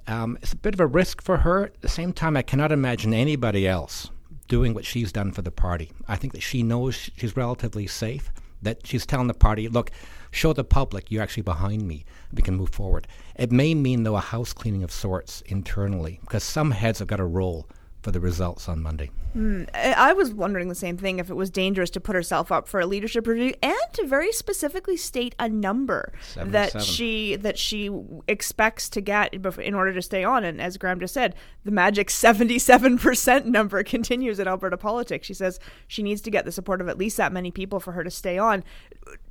um, 0.08 0.38
it's 0.42 0.54
a 0.54 0.58
bit 0.58 0.74
of 0.74 0.80
a 0.80 0.88
risk 0.88 1.22
for 1.22 1.38
her. 1.38 1.66
At 1.66 1.82
the 1.82 1.90
same 1.90 2.12
time, 2.12 2.36
I 2.36 2.42
cannot 2.42 2.72
imagine 2.72 3.14
anybody 3.14 3.68
else 3.68 4.10
doing 4.48 4.74
what 4.74 4.86
she's 4.86 5.12
done 5.12 5.32
for 5.32 5.42
the 5.42 5.52
party. 5.52 5.92
I 6.08 6.18
think 6.18 6.34
that 6.34 6.44
she 6.44 6.64
knows 6.64 6.96
she's 6.96 7.38
relatively 7.38 7.88
safe. 7.88 8.32
That 8.62 8.86
she's 8.86 9.06
telling 9.06 9.28
the 9.28 9.34
party, 9.34 9.68
look, 9.68 9.92
show 10.32 10.54
the 10.54 10.64
public 10.64 11.12
you're 11.12 11.24
actually 11.24 11.44
behind 11.44 11.88
me. 11.88 12.06
We 12.34 12.44
can 12.44 12.56
move 12.56 12.70
forward. 12.70 13.08
It 13.36 13.52
may 13.52 13.74
mean, 13.74 14.04
though, 14.04 14.18
a 14.18 14.22
house 14.22 14.54
cleaning 14.54 14.84
of 14.84 14.92
sorts 14.92 15.42
internally, 15.42 16.20
because 16.22 16.44
some 16.44 16.72
heads 16.72 17.00
have 17.00 17.08
got 17.08 17.18
to 17.18 17.26
roll 17.26 17.68
for 18.02 18.12
the 18.12 18.20
results 18.20 18.68
on 18.68 18.82
Monday. 18.82 19.12
Hmm. 19.34 19.64
I 19.74 19.94
I 20.12 20.14
was 20.14 20.34
wondering 20.34 20.68
the 20.68 20.76
same 20.76 20.98
thing 20.98 21.20
if 21.20 21.30
it 21.30 21.36
was 21.36 21.50
dangerous 21.50 21.90
to 21.92 22.02
put 22.02 22.16
herself 22.16 22.52
up 22.52 22.68
for 22.68 22.82
a 22.82 22.86
leadership 22.86 23.26
review 23.28 23.54
and 23.64 23.78
to 23.94 24.06
very 24.06 24.32
specifically 24.34 24.98
state 24.98 25.36
a 25.40 25.48
number 25.48 26.12
that 26.36 26.82
she 26.82 27.38
that 27.38 27.58
she 27.58 27.90
expects 28.28 28.90
to 28.90 29.00
get 29.00 29.34
in 29.34 29.74
order 29.74 29.94
to 29.94 30.02
stay 30.02 30.24
on. 30.26 30.44
And 30.44 30.60
as 30.60 30.78
Graham 30.78 31.00
just 31.00 31.14
said, 31.14 31.34
the 31.64 31.72
magic 31.72 32.10
seventy-seven 32.10 32.98
percent 32.98 33.46
number 33.58 33.84
continues 33.84 34.38
in 34.40 34.48
Alberta 34.50 34.76
politics. 34.76 35.28
She 35.28 35.34
says 35.34 35.60
she 35.88 36.04
needs 36.04 36.20
to 36.22 36.32
get 36.32 36.44
the 36.44 36.52
support 36.52 36.82
of 36.82 36.90
at 36.90 36.98
least 36.98 37.16
that 37.18 37.32
many 37.32 37.52
people 37.52 37.80
for 37.80 37.94
her 37.94 38.04
to 38.04 38.12
stay 38.12 38.38
on. 38.38 38.64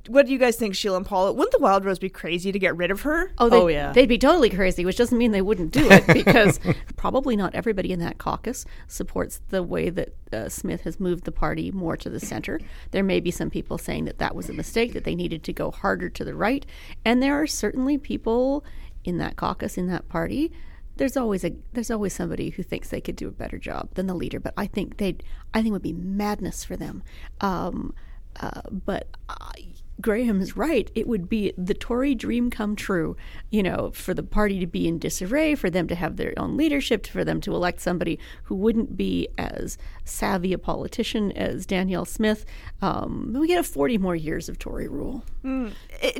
What 0.07 0.25
do 0.25 0.31
you 0.33 0.39
guys 0.39 0.55
think, 0.55 0.75
Sheila 0.75 0.97
and 0.97 1.05
Paula? 1.05 1.31
Wouldn't 1.31 1.51
the 1.51 1.59
Wild 1.63 1.85
Rose 1.85 1.99
be 1.99 2.09
crazy 2.09 2.51
to 2.51 2.59
get 2.59 2.75
rid 2.75 2.91
of 2.91 3.01
her? 3.01 3.31
Oh, 3.37 3.49
they'd, 3.49 3.57
Oh, 3.57 3.67
yeah. 3.67 3.93
They'd 3.93 4.09
be 4.09 4.17
totally 4.17 4.49
crazy, 4.49 4.83
which 4.83 4.97
doesn't 4.97 5.17
mean 5.17 5.31
they 5.31 5.41
wouldn't 5.43 5.71
do 5.71 5.87
it 5.89 6.05
because 6.13 6.59
probably 6.97 7.35
not 7.35 7.53
everybody 7.55 7.91
in 7.91 7.99
that 7.99 8.17
caucus 8.17 8.60
supports 8.87 9.41
the 9.49 9.63
way 9.63 9.89
that 9.89 10.15
uh, 10.31 10.49
Smith 10.49 10.81
has 10.81 10.99
moved 10.99 11.25
the 11.25 11.31
party 11.31 11.71
more 11.71 11.97
to 11.97 12.09
the 12.09 12.19
center. 12.19 12.59
There 12.91 13.03
may 13.03 13.19
be 13.19 13.31
some 13.31 13.49
people 13.49 13.77
saying 13.77 14.05
that 14.05 14.19
that 14.19 14.35
was 14.35 14.49
a 14.49 14.53
mistake, 14.53 14.93
that 14.93 15.03
they 15.03 15.15
needed 15.15 15.43
to 15.43 15.53
go 15.53 15.71
harder 15.71 16.09
to 16.09 16.23
the 16.23 16.35
right. 16.35 16.65
And 17.05 17.21
there 17.21 17.41
are 17.41 17.47
certainly 17.47 17.97
people 17.97 18.63
in 19.03 19.17
that 19.17 19.35
caucus, 19.35 19.77
in 19.77 19.87
that 19.87 20.07
party. 20.09 20.51
There's 20.97 21.17
always 21.17 21.43
a 21.43 21.53
there's 21.73 21.89
always 21.89 22.13
somebody 22.13 22.49
who 22.49 22.63
thinks 22.63 22.89
they 22.89 23.01
could 23.01 23.15
do 23.15 23.27
a 23.27 23.31
better 23.31 23.57
job 23.57 23.89
than 23.95 24.07
the 24.07 24.13
leader, 24.13 24.39
but 24.39 24.53
I 24.57 24.67
think 24.67 24.97
they'd 24.97 25.23
I 25.53 25.59
think 25.59 25.69
it 25.69 25.73
would 25.73 25.81
be 25.81 25.93
madness 25.93 26.63
for 26.63 26.75
them. 26.75 27.01
Um, 27.39 27.93
uh, 28.39 28.61
but 28.69 29.07
I, 29.27 29.73
Graham 30.01 30.41
is 30.41 30.57
right. 30.57 30.89
It 30.95 31.07
would 31.07 31.29
be 31.29 31.53
the 31.57 31.73
Tory 31.73 32.15
dream 32.15 32.49
come 32.49 32.75
true, 32.75 33.15
you 33.49 33.61
know, 33.63 33.91
for 33.93 34.13
the 34.13 34.23
party 34.23 34.59
to 34.59 34.67
be 34.67 34.87
in 34.87 34.99
disarray, 34.99 35.55
for 35.55 35.69
them 35.69 35.87
to 35.87 35.95
have 35.95 36.17
their 36.17 36.33
own 36.37 36.57
leadership, 36.57 37.05
for 37.07 37.23
them 37.23 37.39
to 37.41 37.53
elect 37.53 37.81
somebody 37.81 38.19
who 38.43 38.55
wouldn't 38.55 38.97
be 38.97 39.27
as 39.37 39.77
savvy 40.03 40.53
a 40.53 40.57
politician 40.57 41.31
as 41.33 41.65
Danielle 41.65 42.05
Smith. 42.05 42.45
Um, 42.81 43.33
we 43.37 43.47
get 43.47 43.59
a 43.59 43.63
40 43.63 43.97
more 43.97 44.15
years 44.15 44.49
of 44.49 44.57
Tory 44.59 44.87
rule. 44.87 45.23
Uh, 45.43 45.69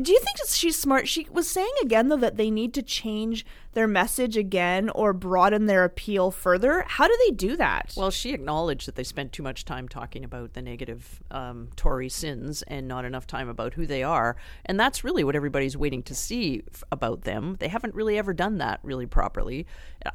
Do 0.02 0.12
you 0.12 0.20
think 0.20 0.38
she's 0.48 0.78
smart? 0.78 1.08
She 1.08 1.28
was 1.32 1.48
saying 1.50 1.72
again, 1.82 2.10
though, 2.10 2.18
that 2.18 2.38
they 2.38 2.52
need 2.52 2.74
to 2.76 2.82
change 2.82 3.46
their 3.74 3.88
message 3.88 4.36
again 4.36 4.90
or 4.90 5.14
broaden 5.14 5.66
their 5.66 5.84
appeal 5.86 6.30
further. 6.30 6.84
How 6.88 7.08
do 7.08 7.18
they 7.26 7.32
do 7.34 7.56
that? 7.58 7.94
Well, 7.96 8.12
she 8.12 8.34
acknowledged 8.34 8.88
that 8.88 8.96
they 8.96 9.04
spent 9.04 9.32
too 9.32 9.44
much 9.44 9.64
time 9.64 9.88
talking 9.88 10.24
about 10.26 10.54
the 10.54 10.62
negative 10.62 11.22
um, 11.32 11.70
Tory 11.76 12.10
sins 12.10 12.64
and 12.64 12.88
not 12.88 13.06
enough 13.06 13.26
time 13.28 13.48
about 13.48 13.71
who 13.74 13.86
they 13.86 14.04
are. 14.04 14.36
And 14.66 14.80
that's 14.80 15.04
really 15.04 15.24
what 15.24 15.36
everybody's 15.36 15.78
waiting 15.78 16.04
to 16.04 16.16
see 16.16 16.64
f- 16.74 16.84
about 16.92 17.22
them. 17.22 17.58
They 17.60 17.68
haven't 17.68 17.96
really 17.96 18.18
ever 18.18 18.34
done 18.34 18.58
that 18.60 18.80
really 18.84 19.06
properly. 19.06 19.66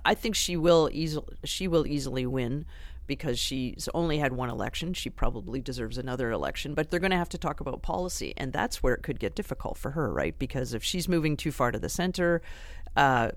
I 0.04 0.14
think 0.14 0.34
she 0.34 0.56
will 0.56 0.88
easily 0.92 1.26
she 1.44 1.68
will 1.68 1.86
easily 1.86 2.26
win 2.26 2.66
because 3.06 3.38
she's 3.38 3.88
only 3.94 4.18
had 4.18 4.32
one 4.32 4.50
election. 4.50 4.92
She 4.92 5.10
probably 5.10 5.60
deserves 5.60 5.98
another 5.98 6.30
election, 6.30 6.74
but 6.74 6.90
they're 6.90 7.00
going 7.00 7.10
to 7.12 7.16
have 7.16 7.28
to 7.30 7.38
talk 7.38 7.60
about 7.60 7.82
policy, 7.82 8.34
and 8.36 8.52
that's 8.52 8.82
where 8.82 8.94
it 8.94 9.02
could 9.02 9.20
get 9.20 9.34
difficult 9.34 9.76
for 9.76 9.92
her, 9.92 10.12
right? 10.12 10.36
Because 10.38 10.74
if 10.74 10.82
she's 10.82 11.08
moving 11.08 11.36
too 11.36 11.52
far 11.52 11.70
to 11.70 11.78
the 11.78 11.88
center, 11.88 12.42
uh, 12.96 13.30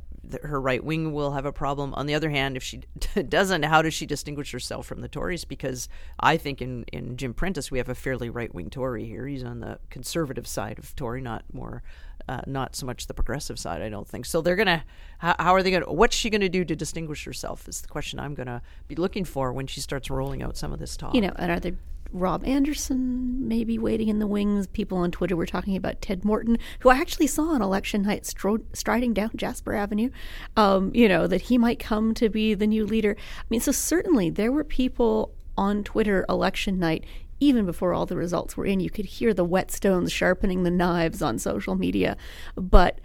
her 0.43 0.59
right 0.59 0.83
wing 0.83 1.11
will 1.11 1.31
have 1.31 1.45
a 1.45 1.51
problem. 1.51 1.93
On 1.95 2.05
the 2.05 2.13
other 2.13 2.29
hand, 2.29 2.57
if 2.57 2.63
she 2.63 2.81
doesn't, 3.29 3.63
how 3.63 3.81
does 3.81 3.93
she 3.93 4.05
distinguish 4.05 4.51
herself 4.51 4.85
from 4.85 5.01
the 5.01 5.07
Tories? 5.07 5.45
Because 5.45 5.89
I 6.19 6.37
think 6.37 6.61
in, 6.61 6.83
in 6.91 7.17
Jim 7.17 7.33
Prentice, 7.33 7.71
we 7.71 7.77
have 7.77 7.89
a 7.89 7.95
fairly 7.95 8.29
right 8.29 8.53
wing 8.53 8.69
Tory 8.69 9.05
here. 9.05 9.27
He's 9.27 9.43
on 9.43 9.59
the 9.59 9.79
conservative 9.89 10.47
side 10.47 10.79
of 10.79 10.95
Tory, 10.95 11.21
not 11.21 11.43
more. 11.51 11.83
Uh, 12.27 12.41
not 12.45 12.75
so 12.75 12.85
much 12.85 13.07
the 13.07 13.13
progressive 13.13 13.57
side, 13.57 13.81
I 13.81 13.89
don't 13.89 14.07
think. 14.07 14.25
So 14.25 14.41
they're 14.41 14.55
gonna. 14.55 14.83
How, 15.19 15.35
how 15.39 15.55
are 15.55 15.63
they 15.63 15.71
gonna? 15.71 15.91
What's 15.91 16.15
she 16.15 16.29
gonna 16.29 16.49
do 16.49 16.63
to 16.63 16.75
distinguish 16.75 17.25
herself? 17.25 17.67
Is 17.67 17.81
the 17.81 17.87
question 17.87 18.19
I'm 18.19 18.35
gonna 18.35 18.61
be 18.87 18.95
looking 18.95 19.25
for 19.25 19.51
when 19.51 19.67
she 19.67 19.81
starts 19.81 20.09
rolling 20.09 20.43
out 20.43 20.57
some 20.57 20.71
of 20.71 20.79
this 20.79 20.95
talk. 20.95 21.15
You 21.15 21.21
know, 21.21 21.31
and 21.37 21.51
are 21.51 21.59
there 21.59 21.77
Rob 22.11 22.45
Anderson 22.45 23.47
maybe 23.47 23.77
waiting 23.77 24.09
in 24.09 24.19
the 24.19 24.27
wings? 24.27 24.67
People 24.67 24.97
on 24.97 25.11
Twitter 25.11 25.35
were 25.35 25.45
talking 25.45 25.75
about 25.75 26.01
Ted 26.01 26.23
Morton, 26.25 26.57
who 26.79 26.89
I 26.89 26.97
actually 26.97 27.27
saw 27.27 27.49
on 27.49 27.61
election 27.61 28.03
night 28.03 28.25
striding 28.25 29.13
down 29.13 29.31
Jasper 29.35 29.73
Avenue. 29.73 30.09
Um, 30.55 30.91
you 30.93 31.07
know 31.07 31.27
that 31.27 31.41
he 31.43 31.57
might 31.57 31.79
come 31.79 32.13
to 32.15 32.29
be 32.29 32.53
the 32.53 32.67
new 32.67 32.85
leader. 32.85 33.15
I 33.17 33.45
mean, 33.49 33.61
so 33.61 33.71
certainly 33.71 34.29
there 34.29 34.51
were 34.51 34.63
people 34.63 35.33
on 35.57 35.83
Twitter 35.83 36.25
election 36.29 36.79
night. 36.79 37.05
Even 37.39 37.65
before 37.65 37.93
all 37.93 38.05
the 38.05 38.17
results 38.17 38.57
were 38.57 38.65
in, 38.65 38.79
you 38.79 38.89
could 38.89 39.05
hear 39.05 39.33
the 39.33 39.45
whetstones 39.45 40.11
sharpening 40.11 40.63
the 40.63 40.71
knives 40.71 41.21
on 41.21 41.39
social 41.39 41.75
media. 41.75 42.17
But 42.55 42.99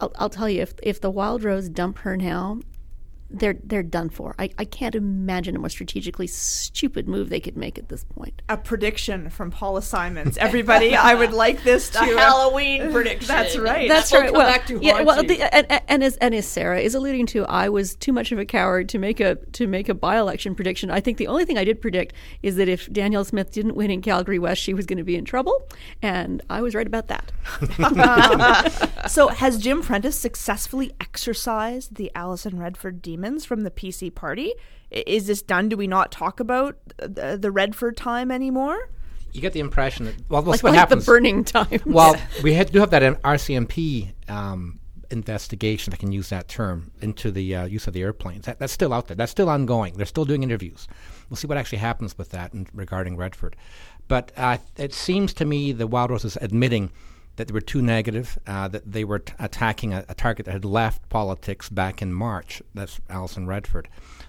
I'll, 0.00 0.12
I'll 0.16 0.30
tell 0.30 0.48
you, 0.48 0.62
if 0.62 0.74
if 0.82 1.00
the 1.00 1.10
Wild 1.10 1.44
Rose 1.44 1.68
dump 1.68 1.98
her 1.98 2.16
now, 2.16 2.60
they're 3.30 3.56
they're 3.64 3.82
done 3.82 4.08
for. 4.08 4.34
I, 4.38 4.50
I 4.58 4.64
can't 4.64 4.94
imagine 4.94 5.56
a 5.56 5.58
more 5.58 5.68
strategically 5.68 6.26
stupid 6.26 7.08
move 7.08 7.28
they 7.28 7.40
could 7.40 7.56
make 7.56 7.78
at 7.78 7.88
this 7.88 8.04
point. 8.04 8.42
a 8.48 8.56
prediction 8.56 9.30
from 9.30 9.50
Paula 9.50 9.82
Simons. 9.82 10.38
Everybody, 10.38 10.94
I 10.94 11.14
would 11.14 11.32
like 11.44 11.62
this 11.64 11.90
to 11.90 11.98
Halloween 11.98 12.92
prediction. 12.92 13.28
That's 13.28 13.56
right. 13.58 13.88
That's 13.88 14.12
will 14.12 14.20
right. 14.20 14.26
come 14.28 14.38
Well, 14.38 14.46
back 14.50 14.66
to 14.66 14.78
yeah. 14.82 15.02
Well, 15.02 15.22
the, 15.24 15.42
and, 15.54 15.66
and- 15.70 15.82
and 15.88 16.04
as 16.04 16.16
and 16.18 16.34
as 16.34 16.46
Sarah 16.46 16.80
is 16.80 16.94
alluding 16.94 17.26
to, 17.26 17.44
I 17.46 17.68
was 17.68 17.94
too 17.96 18.12
much 18.12 18.32
of 18.32 18.38
a 18.38 18.44
coward 18.44 18.88
to 18.90 18.98
make 18.98 19.20
a 19.20 19.36
to 19.52 19.66
make 19.66 19.88
a 19.88 19.94
by 19.94 20.18
election 20.18 20.54
prediction. 20.54 20.90
I 20.90 21.00
think 21.00 21.16
the 21.18 21.26
only 21.28 21.44
thing 21.44 21.58
I 21.58 21.64
did 21.64 21.80
predict 21.80 22.14
is 22.42 22.56
that 22.56 22.68
if 22.68 22.92
Danielle 22.92 23.24
Smith 23.24 23.50
didn't 23.52 23.74
win 23.76 23.90
in 23.90 24.02
Calgary 24.02 24.38
West, 24.38 24.60
she 24.62 24.74
was 24.74 24.84
going 24.86 24.98
to 24.98 25.04
be 25.04 25.16
in 25.16 25.24
trouble, 25.24 25.66
and 26.02 26.42
I 26.50 26.60
was 26.62 26.74
right 26.74 26.86
about 26.86 27.08
that. 27.08 27.32
so, 29.10 29.28
has 29.28 29.58
Jim 29.58 29.82
Prentice 29.82 30.16
successfully 30.18 30.92
exercised 31.00 31.94
the 31.96 32.10
Alison 32.14 32.58
Redford 32.58 33.02
demons 33.16 33.44
from 33.44 33.62
the 33.62 33.70
PC 33.70 34.14
party? 34.14 34.52
Is 34.90 35.26
this 35.26 35.42
done? 35.42 35.68
Do 35.68 35.76
we 35.76 35.86
not 35.86 36.12
talk 36.12 36.38
about 36.40 36.76
the, 36.98 37.38
the 37.40 37.50
Redford 37.50 37.96
time 37.96 38.30
anymore? 38.30 38.90
You 39.32 39.40
get 39.40 39.52
the 39.52 39.60
impression 39.60 40.06
that 40.06 40.14
well, 40.28 40.42
that's 40.42 40.58
Like, 40.58 40.62
what 40.62 40.70
like 40.70 40.78
happens. 40.78 41.04
the 41.04 41.12
burning 41.12 41.44
time. 41.44 41.80
Well, 41.84 42.16
we 42.42 42.54
had, 42.54 42.70
do 42.72 42.80
have 42.80 42.90
that 42.90 43.02
RCMP 43.22 44.12
um, 44.30 44.78
investigation, 45.10 45.92
if 45.92 45.98
I 45.98 46.00
can 46.00 46.12
use 46.12 46.28
that 46.30 46.48
term, 46.48 46.92
into 47.00 47.30
the 47.30 47.54
uh, 47.54 47.64
use 47.66 47.86
of 47.86 47.92
the 47.94 48.02
airplanes. 48.02 48.46
That, 48.46 48.58
that's 48.58 48.72
still 48.72 48.92
out 48.92 49.08
there. 49.08 49.16
That's 49.16 49.32
still 49.32 49.48
ongoing. 49.48 49.94
They're 49.94 50.06
still 50.06 50.24
doing 50.24 50.42
interviews. 50.42 50.86
We'll 51.28 51.36
see 51.36 51.46
what 51.48 51.58
actually 51.58 51.78
happens 51.78 52.16
with 52.16 52.30
that 52.30 52.54
in, 52.54 52.66
regarding 52.72 53.16
Redford. 53.16 53.56
But 54.08 54.32
uh, 54.36 54.58
it 54.76 54.94
seems 54.94 55.34
to 55.34 55.44
me 55.44 55.72
the 55.72 55.86
Wild 55.86 56.10
Rose 56.10 56.24
is 56.24 56.38
admitting 56.40 56.90
that 57.36 57.48
they 57.48 57.52
were 57.52 57.60
too 57.60 57.82
negative, 57.82 58.38
uh, 58.46 58.68
that 58.68 58.90
they 58.90 59.04
were 59.04 59.20
t- 59.20 59.32
attacking 59.38 59.92
a, 59.94 60.04
a 60.08 60.14
target 60.14 60.46
that 60.46 60.52
had 60.52 60.64
left 60.64 61.08
politics 61.08 61.68
back 61.68 62.02
in 62.02 62.12
March. 62.12 62.62
That's 62.74 63.00
Alison 63.08 63.46
Redford. 63.46 63.88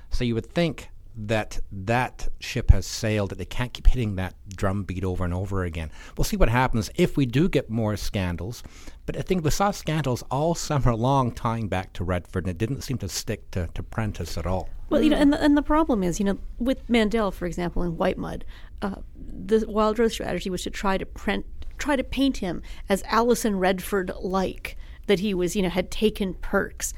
So 0.10 0.24
you 0.24 0.36
would 0.36 0.52
think 0.54 0.90
that 1.20 1.60
that 1.72 2.30
ship 2.40 2.70
has 2.70 2.86
sailed, 2.86 3.32
that 3.32 3.40
they 3.40 3.46
can't 3.46 3.74
keep 3.74 3.88
hitting 3.88 4.16
that 4.16 4.36
drum 4.56 4.84
beat 4.84 5.04
over 5.04 5.26
and 5.26 5.34
over 5.34 5.64
again. 5.64 5.90
We'll 6.16 6.26
see 6.26 6.38
what 6.38 6.50
happens 6.50 6.92
if 6.96 7.18
we 7.18 7.26
do 7.26 7.50
get 7.50 7.72
more 7.72 7.98
scandals. 7.98 8.62
But 9.08 9.18
I 9.18 9.22
think 9.22 9.44
we 9.44 9.50
saw 9.50 9.72
scandals 9.72 10.24
all 10.30 10.54
summer 10.54 10.94
long 10.96 11.32
tying 11.32 11.70
back 11.70 11.94
to 11.94 12.04
Redford, 12.04 12.44
and 12.44 12.52
it 12.52 12.58
didn't 12.60 12.82
seem 12.82 13.00
to 13.00 13.10
stick 13.10 13.50
to, 13.52 13.68
to 13.74 13.82
Prentice 13.82 14.38
at 14.38 14.46
all. 14.46 14.70
Well, 14.90 15.02
you 15.02 15.10
know, 15.10 15.18
and 15.18 15.34
the, 15.34 15.44
and 15.44 15.58
the 15.58 15.64
problem 15.64 16.04
is, 16.04 16.20
you 16.20 16.26
know, 16.26 16.38
with 16.60 16.88
Mandel, 16.88 17.32
for 17.32 17.46
example, 17.46 17.82
in 17.84 17.98
White 17.98 18.18
Mud, 18.18 18.46
uh, 18.82 18.96
the 19.16 19.66
Wild 19.68 19.98
Rose 19.98 20.14
strategy 20.14 20.50
was 20.50 20.62
to 20.64 20.70
try 20.70 20.98
to 20.98 21.06
print, 21.06 21.46
try 21.77 21.96
to 21.96 22.03
paint 22.03 22.38
him 22.38 22.62
as 22.89 23.03
Alison 23.07 23.57
Redford 23.60 24.12
like, 24.22 24.77
that 25.07 25.19
he 25.19 25.34
was, 25.34 25.55
you 25.55 25.62
know, 25.62 25.69
had 25.69 25.91
taken 25.91 26.34
perks. 26.36 26.93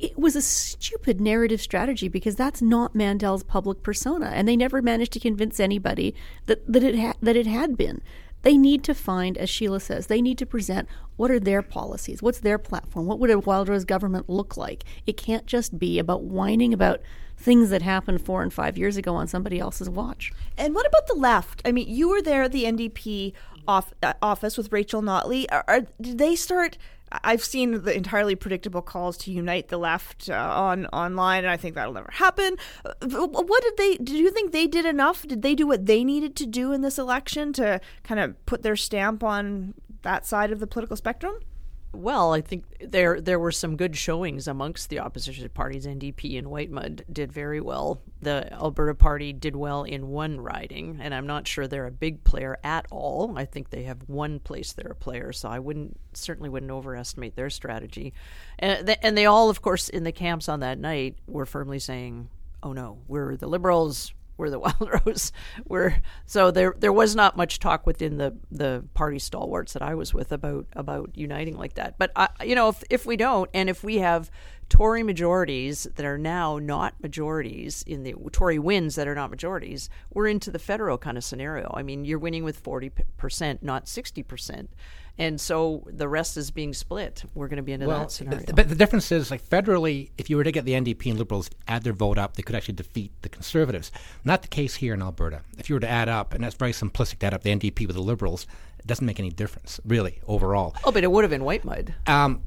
It 0.00 0.18
was 0.18 0.34
a 0.34 0.42
stupid 0.42 1.20
narrative 1.20 1.60
strategy 1.60 2.08
because 2.08 2.34
that's 2.34 2.60
not 2.60 2.94
Mandel's 2.94 3.44
public 3.44 3.82
persona, 3.82 4.26
and 4.34 4.48
they 4.48 4.56
never 4.56 4.82
managed 4.82 5.12
to 5.12 5.20
convince 5.20 5.60
anybody 5.60 6.14
that 6.46 6.66
that 6.70 6.82
it 6.82 6.98
ha- 6.98 7.14
that 7.22 7.36
it 7.36 7.46
had 7.46 7.76
been. 7.76 8.02
They 8.42 8.56
need 8.58 8.82
to 8.84 8.94
find, 8.94 9.38
as 9.38 9.48
Sheila 9.48 9.78
says, 9.78 10.08
they 10.08 10.20
need 10.20 10.36
to 10.38 10.46
present 10.46 10.88
what 11.16 11.30
are 11.30 11.38
their 11.38 11.62
policies, 11.62 12.22
what's 12.22 12.40
their 12.40 12.58
platform, 12.58 13.06
what 13.06 13.20
would 13.20 13.30
a 13.30 13.38
Wild 13.38 13.68
Rose 13.68 13.84
government 13.84 14.28
look 14.28 14.56
like. 14.56 14.84
It 15.06 15.16
can't 15.16 15.46
just 15.46 15.78
be 15.78 15.98
about 16.00 16.24
whining 16.24 16.74
about 16.74 17.00
things 17.36 17.70
that 17.70 17.82
happened 17.82 18.24
four 18.24 18.42
and 18.42 18.52
five 18.52 18.78
years 18.78 18.96
ago 18.96 19.14
on 19.14 19.26
somebody 19.26 19.58
else's 19.58 19.90
watch. 19.90 20.32
And 20.56 20.74
what 20.74 20.86
about 20.86 21.06
the 21.06 21.14
left? 21.14 21.62
I 21.64 21.72
mean, 21.72 21.88
you 21.88 22.08
were 22.08 22.22
there 22.22 22.42
at 22.42 22.52
the 22.52 22.64
NDP 22.64 23.32
off, 23.66 23.92
uh, 24.02 24.14
office 24.20 24.56
with 24.56 24.72
Rachel 24.72 25.02
Notley. 25.02 25.46
Are, 25.50 25.64
are, 25.68 25.80
did 26.00 26.18
they 26.18 26.36
start? 26.36 26.78
I've 27.24 27.44
seen 27.44 27.82
the 27.82 27.94
entirely 27.94 28.34
predictable 28.34 28.80
calls 28.80 29.18
to 29.18 29.30
unite 29.30 29.68
the 29.68 29.76
left 29.76 30.30
uh, 30.30 30.34
on 30.34 30.86
online, 30.86 31.44
and 31.44 31.50
I 31.50 31.58
think 31.58 31.74
that'll 31.74 31.92
never 31.92 32.10
happen. 32.10 32.56
Uh, 32.84 33.26
What 33.26 33.62
did 33.62 33.76
they? 33.76 33.96
Do 33.96 34.16
you 34.16 34.30
think 34.30 34.52
they 34.52 34.66
did 34.66 34.86
enough? 34.86 35.26
Did 35.26 35.42
they 35.42 35.54
do 35.54 35.66
what 35.66 35.86
they 35.86 36.04
needed 36.04 36.34
to 36.36 36.46
do 36.46 36.72
in 36.72 36.80
this 36.80 36.98
election 36.98 37.52
to 37.54 37.80
kind 38.02 38.18
of 38.18 38.46
put 38.46 38.62
their 38.62 38.76
stamp 38.76 39.22
on 39.22 39.74
that 40.02 40.26
side 40.26 40.52
of 40.52 40.60
the 40.60 40.66
political 40.66 40.96
spectrum? 40.96 41.34
Well, 41.94 42.32
I 42.32 42.40
think 42.40 42.64
there 42.80 43.20
there 43.20 43.38
were 43.38 43.52
some 43.52 43.76
good 43.76 43.96
showings 43.96 44.48
amongst 44.48 44.88
the 44.88 45.00
opposition 45.00 45.46
parties. 45.50 45.86
NDP 45.86 46.38
and 46.38 46.48
White 46.50 46.70
Mud 46.70 47.04
did 47.12 47.30
very 47.30 47.60
well. 47.60 48.00
The 48.22 48.50
Alberta 48.52 48.94
Party 48.94 49.32
did 49.34 49.54
well 49.54 49.84
in 49.84 50.08
one 50.08 50.40
riding, 50.40 50.98
and 51.02 51.14
I'm 51.14 51.26
not 51.26 51.46
sure 51.46 51.66
they're 51.66 51.86
a 51.86 51.90
big 51.90 52.24
player 52.24 52.56
at 52.64 52.86
all. 52.90 53.34
I 53.36 53.44
think 53.44 53.68
they 53.68 53.82
have 53.82 54.08
one 54.08 54.40
place 54.40 54.72
they're 54.72 54.92
a 54.92 54.94
player, 54.94 55.32
so 55.32 55.50
I 55.50 55.58
wouldn't 55.58 56.00
certainly 56.14 56.48
wouldn't 56.48 56.72
overestimate 56.72 57.36
their 57.36 57.50
strategy. 57.50 58.14
And 58.58 58.88
they, 58.88 58.96
and 59.02 59.16
they 59.16 59.26
all, 59.26 59.50
of 59.50 59.60
course, 59.60 59.90
in 59.90 60.04
the 60.04 60.12
camps 60.12 60.48
on 60.48 60.60
that 60.60 60.78
night 60.78 61.16
were 61.26 61.46
firmly 61.46 61.78
saying 61.78 62.28
oh 62.62 62.72
no, 62.72 62.98
we're 63.08 63.36
the 63.36 63.46
liberals, 63.46 64.12
we're 64.36 64.50
the 64.50 64.58
Wildrose, 64.60 65.32
we're 65.66 65.96
so 66.26 66.50
there 66.50 66.74
there 66.78 66.92
was 66.92 67.14
not 67.14 67.36
much 67.36 67.58
talk 67.58 67.86
within 67.86 68.18
the 68.18 68.36
the 68.50 68.84
party 68.94 69.18
stalwarts 69.18 69.72
that 69.72 69.82
I 69.82 69.94
was 69.94 70.14
with 70.14 70.32
about 70.32 70.66
about 70.74 71.10
uniting 71.14 71.56
like 71.56 71.74
that. 71.74 71.98
But 71.98 72.12
I, 72.16 72.28
you 72.44 72.54
know, 72.54 72.68
if 72.68 72.82
if 72.90 73.06
we 73.06 73.16
don't, 73.16 73.50
and 73.54 73.68
if 73.68 73.84
we 73.84 73.98
have 73.98 74.30
Tory 74.68 75.02
majorities 75.02 75.86
that 75.96 76.06
are 76.06 76.16
now 76.16 76.58
not 76.58 76.94
majorities 77.02 77.82
in 77.86 78.04
the 78.04 78.14
Tory 78.32 78.58
wins 78.58 78.94
that 78.94 79.06
are 79.06 79.14
not 79.14 79.30
majorities, 79.30 79.90
we're 80.12 80.28
into 80.28 80.50
the 80.50 80.58
federal 80.58 80.96
kind 80.96 81.18
of 81.18 81.24
scenario. 81.24 81.70
I 81.74 81.82
mean, 81.82 82.04
you're 82.04 82.18
winning 82.18 82.44
with 82.44 82.58
forty 82.58 82.90
percent, 83.16 83.62
not 83.62 83.86
sixty 83.86 84.22
percent 84.22 84.70
and 85.18 85.40
so 85.40 85.86
the 85.86 86.08
rest 86.08 86.36
is 86.36 86.50
being 86.50 86.72
split. 86.72 87.24
We're 87.34 87.48
going 87.48 87.58
to 87.58 87.62
be 87.62 87.72
into 87.72 87.86
well, 87.86 88.00
that 88.00 88.10
scenario. 88.10 88.46
But 88.54 88.68
the 88.68 88.74
difference 88.74 89.12
is, 89.12 89.30
like 89.30 89.46
federally, 89.46 90.10
if 90.16 90.30
you 90.30 90.36
were 90.36 90.44
to 90.44 90.52
get 90.52 90.64
the 90.64 90.72
NDP 90.72 91.10
and 91.10 91.18
Liberals 91.18 91.50
add 91.68 91.82
their 91.84 91.92
vote 91.92 92.18
up, 92.18 92.36
they 92.36 92.42
could 92.42 92.56
actually 92.56 92.74
defeat 92.74 93.12
the 93.22 93.28
Conservatives. 93.28 93.92
Not 94.24 94.42
the 94.42 94.48
case 94.48 94.76
here 94.76 94.94
in 94.94 95.02
Alberta. 95.02 95.42
If 95.58 95.68
you 95.68 95.76
were 95.76 95.80
to 95.80 95.88
add 95.88 96.08
up, 96.08 96.32
and 96.32 96.42
that's 96.42 96.56
very 96.56 96.72
simplistic 96.72 97.18
to 97.18 97.26
add 97.26 97.34
up 97.34 97.42
the 97.42 97.50
NDP 97.50 97.86
with 97.86 97.96
the 97.96 98.02
Liberals, 98.02 98.46
it 98.78 98.86
doesn't 98.86 99.04
make 99.04 99.20
any 99.20 99.30
difference 99.30 99.80
really 99.84 100.20
overall. 100.26 100.74
Oh, 100.84 100.92
but 100.92 101.04
it 101.04 101.10
would 101.10 101.24
have 101.24 101.30
been 101.30 101.42
Whitemud. 101.42 101.92
Um, 102.08 102.42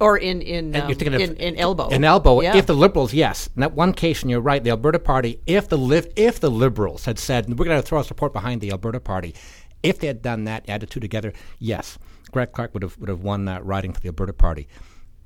or 0.00 0.18
in 0.18 0.42
in 0.42 0.74
um, 0.74 0.88
you're 0.88 0.96
thinking 0.96 1.14
of 1.14 1.20
in, 1.20 1.36
in 1.36 1.56
elbow. 1.56 1.88
In 1.88 2.04
elbow. 2.04 2.40
Yeah. 2.40 2.56
If 2.56 2.66
the 2.66 2.74
Liberals, 2.74 3.14
yes, 3.14 3.48
in 3.54 3.60
that 3.60 3.72
one 3.72 3.92
case, 3.92 4.22
and 4.22 4.30
you're 4.30 4.40
right, 4.40 4.62
the 4.62 4.70
Alberta 4.70 4.98
Party. 4.98 5.40
If 5.46 5.68
the 5.68 6.10
if 6.16 6.40
the 6.40 6.50
Liberals 6.50 7.04
had 7.04 7.18
said 7.18 7.48
we're 7.48 7.64
going 7.64 7.80
to 7.80 7.86
throw 7.86 7.98
our 7.98 8.04
support 8.04 8.32
behind 8.32 8.60
the 8.60 8.70
Alberta 8.72 9.00
Party, 9.00 9.34
if 9.84 9.98
they 9.98 10.06
had 10.06 10.22
done 10.22 10.44
that, 10.44 10.68
added 10.68 10.90
two 10.90 11.00
together, 11.00 11.32
yes, 11.58 11.98
Greg 12.32 12.52
Clark 12.52 12.74
would 12.74 12.82
have 12.82 12.98
would 12.98 13.08
have 13.08 13.22
won 13.22 13.44
that 13.44 13.64
riding 13.64 13.92
for 13.92 14.00
the 14.00 14.08
Alberta 14.08 14.32
Party. 14.32 14.66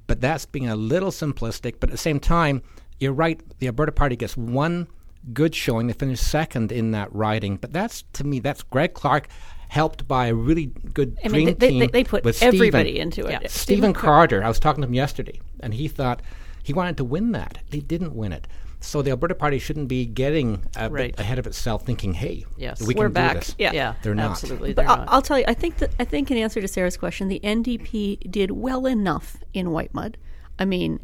But 0.07 0.21
that's 0.21 0.47
being 0.47 0.69
a 0.69 0.77
little 0.77 1.11
simplistic. 1.11 1.81
But 1.81 1.91
at 1.91 1.93
the 1.93 1.99
same 1.99 2.21
time, 2.21 2.63
you're 2.99 3.13
right. 3.13 3.41
The 3.59 3.67
Alberta 3.67 3.93
Party 3.93 4.17
gets 4.17 4.37
one 4.37 4.89
good 5.33 5.55
showing. 5.55 5.87
They 5.87 5.93
finished 5.93 6.25
second 6.25 6.73
in 6.73 6.91
that 6.93 7.15
riding. 7.15 7.57
But 7.57 7.73
that's 7.73 8.03
to 8.15 8.25
me, 8.25 8.41
that's 8.41 8.63
Greg 8.63 8.95
Clark 8.95 9.29
helped 9.69 10.09
by 10.09 10.27
a 10.27 10.35
really 10.35 10.67
good 10.67 11.17
I 11.23 11.29
dream 11.29 11.47
mean, 11.47 11.59
they, 11.59 11.69
team 11.71 11.79
they, 11.81 11.87
they 11.89 12.05
put 12.05 12.25
with 12.25 12.43
everybody 12.43 12.93
Stephen, 12.93 13.03
into 13.03 13.27
it. 13.27 13.43
Yeah. 13.43 13.49
Stephen 13.49 13.93
Carter. 13.93 14.43
I 14.43 14.49
was 14.49 14.59
talking 14.59 14.83
to 14.83 14.89
him 14.89 14.95
yesterday, 14.95 15.41
and 15.61 15.75
he 15.75 15.89
thought 15.89 16.23
he 16.63 16.73
wanted 16.73 16.97
to 16.97 17.05
win 17.05 17.33
that. 17.33 17.59
He 17.71 17.81
didn't 17.81 18.15
win 18.15 18.33
it. 18.33 18.47
So 18.81 19.03
the 19.03 19.11
Alberta 19.11 19.35
Party 19.35 19.59
shouldn't 19.59 19.89
be 19.89 20.07
getting 20.07 20.63
a 20.77 20.89
Right. 20.89 21.11
bit 21.17 21.21
ahead 21.21 21.39
of 21.39 21.47
itself, 21.47 21.85
thinking, 21.85 22.15
"Hey, 22.15 22.45
Yes. 22.57 22.81
we 22.81 22.95
We're 22.95 23.07
can 23.07 23.13
back." 23.13 23.33
do 23.35 23.39
this." 23.41 23.55
Yeah. 23.59 23.73
yeah, 23.73 23.95
They're 24.03 24.15
not. 24.15 24.31
absolutely. 24.31 24.73
But 24.73 24.83
they're 24.83 24.91
I'll, 24.91 24.97
not. 24.99 25.09
I'll 25.11 25.23
tell 25.23 25.39
you, 25.39 25.45
I 25.49 25.55
think 25.55 25.79
that 25.79 25.93
I 25.99 26.05
think 26.05 26.31
in 26.31 26.37
answer 26.37 26.61
to 26.61 26.69
Sarah's 26.69 26.97
question, 26.97 27.29
the 27.29 27.41
NDP 27.43 28.19
did 28.31 28.53
well 28.53 28.87
enough 28.87 29.37
in 29.53 29.67
Whitemud. 29.69 30.15
I 30.59 30.65
mean, 30.65 31.01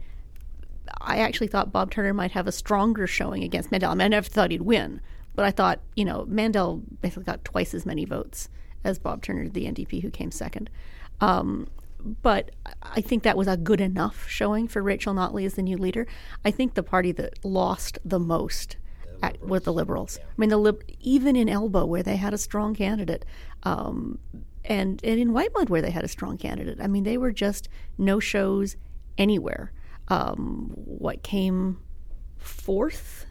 I 1.00 1.18
actually 1.18 1.48
thought 1.48 1.72
Bob 1.72 1.90
Turner 1.90 2.14
might 2.14 2.30
have 2.32 2.46
a 2.46 2.52
stronger 2.52 3.06
showing 3.06 3.42
against 3.42 3.70
Mandel. 3.72 3.90
I 3.90 3.94
mean, 3.94 4.02
I 4.02 4.08
never 4.08 4.28
thought 4.28 4.50
he'd 4.52 4.62
win, 4.62 5.00
but 5.34 5.44
I 5.44 5.50
thought 5.50 5.80
you 5.96 6.04
know 6.04 6.26
Mandel 6.28 6.82
basically 7.02 7.24
got 7.24 7.44
twice 7.44 7.74
as 7.74 7.84
many 7.84 8.04
votes 8.04 8.48
as 8.84 8.98
Bob 9.00 9.22
Turner, 9.22 9.48
the 9.48 9.66
NDP, 9.66 10.00
who 10.02 10.10
came 10.10 10.30
second. 10.30 10.70
Um, 11.20 11.66
but 12.04 12.50
I 12.82 13.00
think 13.00 13.22
that 13.22 13.36
was 13.36 13.48
a 13.48 13.56
good 13.56 13.80
enough 13.80 14.28
showing 14.28 14.68
for 14.68 14.82
Rachel 14.82 15.14
Notley 15.14 15.46
as 15.46 15.54
the 15.54 15.62
new 15.62 15.76
leader. 15.76 16.06
I 16.44 16.50
think 16.50 16.74
the 16.74 16.82
party 16.82 17.12
that 17.12 17.44
lost 17.44 17.98
the 18.04 18.18
most 18.18 18.76
at, 19.22 19.42
was 19.42 19.62
the 19.62 19.72
Liberals. 19.72 20.18
I 20.22 20.32
mean, 20.36 20.50
the 20.50 20.58
lib- 20.58 20.84
even 21.00 21.34
in 21.36 21.48
Elbow 21.48 21.86
where 21.86 22.02
they 22.02 22.16
had 22.16 22.34
a 22.34 22.38
strong 22.38 22.74
candidate, 22.74 23.24
um, 23.62 24.18
and 24.64 25.02
and 25.04 25.18
in 25.18 25.30
Whitemud 25.30 25.68
where 25.68 25.82
they 25.82 25.90
had 25.90 26.04
a 26.04 26.08
strong 26.08 26.36
candidate. 26.36 26.78
I 26.80 26.86
mean, 26.86 27.04
they 27.04 27.16
were 27.16 27.32
just 27.32 27.68
no 27.96 28.20
shows 28.20 28.76
anywhere. 29.16 29.72
Um, 30.08 30.72
what 30.74 31.22
came 31.22 31.78
fourth 32.36 33.26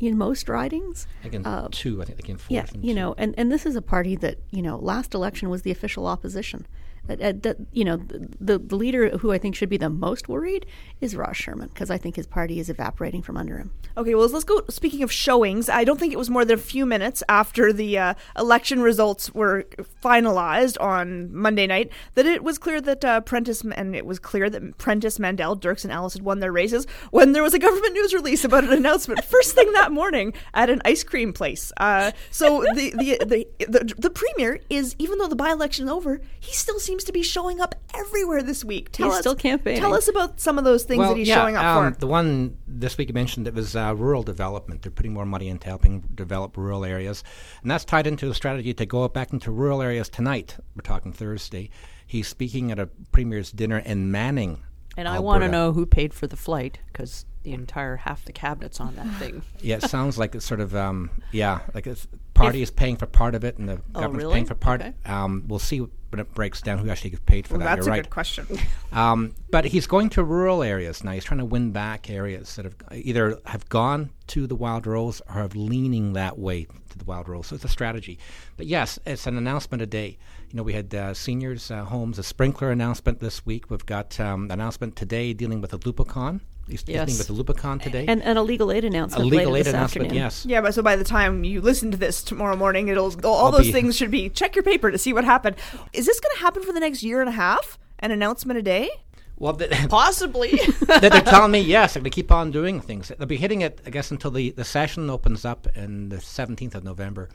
in 0.00 0.18
most 0.18 0.48
ridings? 0.48 1.06
I 1.20 1.28
think 1.28 1.46
in 1.46 1.68
two. 1.70 2.02
I 2.02 2.04
think 2.04 2.18
they 2.18 2.26
came 2.26 2.38
fourth. 2.38 2.50
Yeah, 2.50 2.66
you 2.74 2.92
two. 2.92 3.00
know, 3.00 3.14
and, 3.18 3.34
and 3.38 3.52
this 3.52 3.66
is 3.66 3.76
a 3.76 3.82
party 3.82 4.16
that 4.16 4.38
you 4.50 4.62
know 4.62 4.78
last 4.78 5.14
election 5.14 5.50
was 5.50 5.62
the 5.62 5.70
official 5.70 6.06
opposition. 6.06 6.66
Uh, 7.10 7.14
uh, 7.20 7.32
that 7.42 7.56
you 7.72 7.84
know, 7.84 7.96
the 7.96 8.58
the 8.58 8.76
leader 8.76 9.18
who 9.18 9.32
I 9.32 9.38
think 9.38 9.56
should 9.56 9.68
be 9.68 9.76
the 9.76 9.90
most 9.90 10.28
worried 10.28 10.66
is 11.00 11.16
Raj 11.16 11.36
Sherman 11.36 11.68
because 11.68 11.90
I 11.90 11.98
think 11.98 12.16
his 12.16 12.26
party 12.26 12.60
is 12.60 12.70
evaporating 12.70 13.22
from 13.22 13.36
under 13.36 13.58
him. 13.58 13.72
Okay, 13.96 14.14
well, 14.14 14.28
let's 14.28 14.44
go. 14.44 14.62
Speaking 14.68 15.02
of 15.02 15.10
showings, 15.10 15.68
I 15.68 15.84
don't 15.84 15.98
think 15.98 16.12
it 16.12 16.18
was 16.18 16.30
more 16.30 16.44
than 16.44 16.58
a 16.58 16.62
few 16.62 16.86
minutes 16.86 17.22
after 17.28 17.72
the 17.72 17.98
uh, 17.98 18.14
election 18.38 18.80
results 18.80 19.34
were 19.34 19.64
finalized 20.02 20.80
on 20.80 21.34
Monday 21.34 21.66
night 21.66 21.90
that 22.14 22.26
it 22.26 22.44
was 22.44 22.58
clear 22.58 22.80
that 22.80 23.04
uh, 23.04 23.20
Prentice 23.22 23.62
and 23.62 23.96
it 23.96 24.06
was 24.06 24.18
clear 24.18 24.48
that 24.48 24.78
Prentice, 24.78 25.18
Mandel, 25.18 25.56
Dirks, 25.56 25.84
and 25.84 25.92
Ellis 25.92 26.14
had 26.14 26.22
won 26.22 26.38
their 26.38 26.52
races 26.52 26.86
when 27.10 27.32
there 27.32 27.42
was 27.42 27.54
a 27.54 27.58
government 27.58 27.94
news 27.94 28.14
release 28.14 28.44
about 28.44 28.64
an 28.64 28.72
announcement 28.72 29.24
first 29.24 29.54
thing 29.54 29.72
that 29.72 29.90
morning 29.90 30.32
at 30.54 30.70
an 30.70 30.80
ice 30.84 31.02
cream 31.02 31.32
place. 31.32 31.72
Uh, 31.78 32.12
so 32.30 32.64
the, 32.74 32.90
the 32.96 33.18
the 33.24 33.48
the 33.66 33.94
the 33.98 34.10
premier 34.10 34.60
is 34.70 34.94
even 34.98 35.18
though 35.18 35.28
the 35.28 35.36
by 35.36 35.50
election 35.50 35.86
is 35.86 35.90
over, 35.90 36.20
he 36.38 36.52
still 36.52 36.78
seems 36.78 36.99
to 37.04 37.12
be 37.12 37.22
showing 37.22 37.60
up 37.60 37.74
everywhere 37.94 38.42
this 38.42 38.64
week. 38.64 38.90
Tell 38.92 39.08
He's 39.08 39.14
us, 39.14 39.20
still 39.20 39.34
campaigning. 39.34 39.80
Tell 39.80 39.94
us 39.94 40.08
about 40.08 40.40
some 40.40 40.58
of 40.58 40.64
those 40.64 40.84
things 40.84 40.98
well, 40.98 41.10
that 41.10 41.18
he's 41.18 41.28
yeah, 41.28 41.36
showing 41.36 41.56
up 41.56 41.64
um, 41.64 41.94
for. 41.94 42.00
The 42.00 42.06
one 42.06 42.56
this 42.66 42.96
week 42.98 43.08
you 43.08 43.14
mentioned 43.14 43.46
it 43.46 43.54
was 43.54 43.76
uh, 43.76 43.94
rural 43.96 44.22
development. 44.22 44.82
They're 44.82 44.90
putting 44.90 45.12
more 45.12 45.26
money 45.26 45.48
into 45.48 45.66
helping 45.66 46.00
develop 46.14 46.56
rural 46.56 46.84
areas, 46.84 47.22
and 47.62 47.70
that's 47.70 47.84
tied 47.84 48.06
into 48.06 48.30
a 48.30 48.34
strategy 48.34 48.74
to 48.74 48.86
go 48.86 49.06
back 49.08 49.32
into 49.32 49.50
rural 49.50 49.82
areas 49.82 50.08
tonight. 50.08 50.56
We're 50.74 50.82
talking 50.82 51.12
Thursday. 51.12 51.70
He's 52.06 52.28
speaking 52.28 52.72
at 52.72 52.78
a 52.78 52.86
premier's 53.12 53.52
dinner 53.52 53.78
in 53.78 54.10
Manning. 54.10 54.62
and 54.96 55.06
I 55.06 55.20
want 55.20 55.42
to 55.42 55.48
know 55.48 55.72
who 55.72 55.86
paid 55.86 56.12
for 56.12 56.26
the 56.26 56.36
flight 56.36 56.80
because 56.88 57.24
the 57.42 57.52
entire 57.52 57.96
half 57.96 58.24
the 58.24 58.32
cabinet's 58.32 58.80
on 58.80 58.96
that 58.96 59.06
thing. 59.18 59.42
Yeah, 59.62 59.76
it 59.76 59.82
sounds 59.82 60.16
like 60.18 60.34
it's 60.34 60.44
sort 60.46 60.60
of 60.60 60.74
um, 60.74 61.10
yeah, 61.32 61.60
like 61.74 61.86
it's 61.86 62.06
party 62.34 62.62
is 62.62 62.70
paying 62.70 62.96
for 62.96 63.06
part 63.06 63.34
of 63.34 63.44
it, 63.44 63.58
and 63.58 63.68
the 63.68 63.76
government's 63.92 64.24
Oh, 64.24 64.28
really? 64.28 64.34
paying 64.34 64.46
for 64.46 64.54
part. 64.54 64.80
Okay. 64.80 64.94
Um, 65.04 65.44
we'll 65.46 65.58
see 65.58 65.78
when 65.80 66.18
it 66.18 66.32
breaks 66.34 66.60
down 66.62 66.78
who 66.78 66.90
actually 66.90 67.10
gets 67.10 67.22
paid 67.26 67.46
for 67.46 67.54
Well, 67.54 67.60
that. 67.60 67.76
that's 67.76 67.86
You're 67.86 67.94
a 67.94 67.98
right. 67.98 68.04
good 68.04 68.10
question. 68.10 68.46
Um, 68.92 69.34
but 69.52 69.66
he's 69.66 69.86
going 69.86 70.08
to 70.10 70.24
rural 70.24 70.64
areas 70.64 71.04
now. 71.04 71.12
He's 71.12 71.22
trying 71.22 71.38
to 71.38 71.44
win 71.44 71.70
back 71.70 72.10
areas 72.10 72.56
that 72.56 72.64
have 72.64 72.74
either 72.92 73.38
have 73.46 73.68
gone 73.68 74.10
to 74.28 74.48
the 74.48 74.56
Wild 74.56 74.84
Rose 74.86 75.22
or 75.28 75.34
have 75.34 75.54
leaning 75.54 76.14
that 76.14 76.36
way 76.40 76.64
to 76.88 76.98
the 76.98 77.04
Wild 77.04 77.28
Rose. 77.28 77.46
So 77.46 77.54
it's 77.54 77.64
a 77.64 77.68
strategy. 77.68 78.18
But 78.56 78.66
yes, 78.66 78.98
it's 79.06 79.28
an 79.28 79.36
announcement 79.36 79.80
a 79.82 79.86
day. 79.86 80.18
You 80.50 80.56
know, 80.56 80.64
we 80.64 80.72
had 80.72 80.92
uh, 80.92 81.14
seniors' 81.14 81.70
uh, 81.70 81.84
homes, 81.84 82.18
a 82.18 82.24
sprinkler 82.24 82.72
announcement 82.72 83.20
this 83.20 83.46
week. 83.46 83.70
We've 83.70 83.86
got 83.86 84.18
um, 84.18 84.50
announcement 84.50 84.96
today 84.96 85.32
dealing 85.32 85.60
with 85.60 85.70
the 85.70 85.78
Lubicon. 85.78 86.40
He's 86.70 86.82
dealing 86.82 87.08
Yes. 87.08 87.18
with 87.18 87.26
the 87.28 87.34
Lubicon 87.34 87.80
today. 87.82 88.04
And, 88.08 88.22
and 88.22 88.38
a 88.38 88.42
legal 88.42 88.70
aid 88.72 88.84
announcement. 88.84 89.22
a 89.24 89.26
announcement 89.26 89.30
legal 89.38 89.52
later 89.52 89.60
aid 89.60 89.66
this 89.66 89.74
announcement, 89.74 90.06
afternoon. 90.06 90.22
yes. 90.22 90.46
Yeah, 90.46 90.60
but 90.60 90.74
so 90.74 90.82
by 90.82 90.96
the 90.96 91.04
time 91.04 91.44
you 91.44 91.60
listen 91.60 91.90
to 91.90 91.96
this 91.96 92.22
tomorrow 92.22 92.56
morning, 92.56 92.88
it'll 92.88 93.12
all 93.26 93.46
I'll 93.46 93.52
those 93.52 93.66
be- 93.66 93.72
things 93.72 93.96
should 93.96 94.10
be 94.10 94.28
check 94.28 94.54
your 94.56 94.62
paper 94.62 94.90
to 94.90 94.98
see 94.98 95.12
what 95.12 95.24
happened. 95.24 95.56
Is 95.92 96.06
this 96.06 96.20
going 96.20 96.34
to 96.36 96.40
happen 96.42 96.62
for 96.62 96.72
the 96.72 96.80
next 96.80 97.02
year 97.02 97.20
and 97.20 97.28
a 97.28 97.32
half? 97.32 97.78
An 97.98 98.10
announcement 98.12 98.58
a 98.58 98.62
day? 98.62 98.88
Well, 99.36 99.54
th- 99.54 99.70
Possibly. 99.88 100.50
that 100.86 101.00
they're 101.00 101.20
telling 101.22 101.50
me 101.50 101.60
yes, 101.60 101.94
they're 101.94 102.00
going 102.02 102.10
to 102.10 102.14
keep 102.14 102.30
on 102.32 102.50
doing 102.50 102.80
things. 102.80 103.10
They'll 103.16 103.26
be 103.26 103.36
hitting 103.36 103.60
it, 103.62 103.80
I 103.86 103.90
guess, 103.90 104.10
until 104.10 104.30
the, 104.30 104.50
the 104.50 104.64
session 104.64 105.10
opens 105.10 105.44
up 105.44 105.66
in 105.76 106.08
the 106.10 106.16
17th 106.16 106.74
of 106.74 106.84
November. 106.84 107.28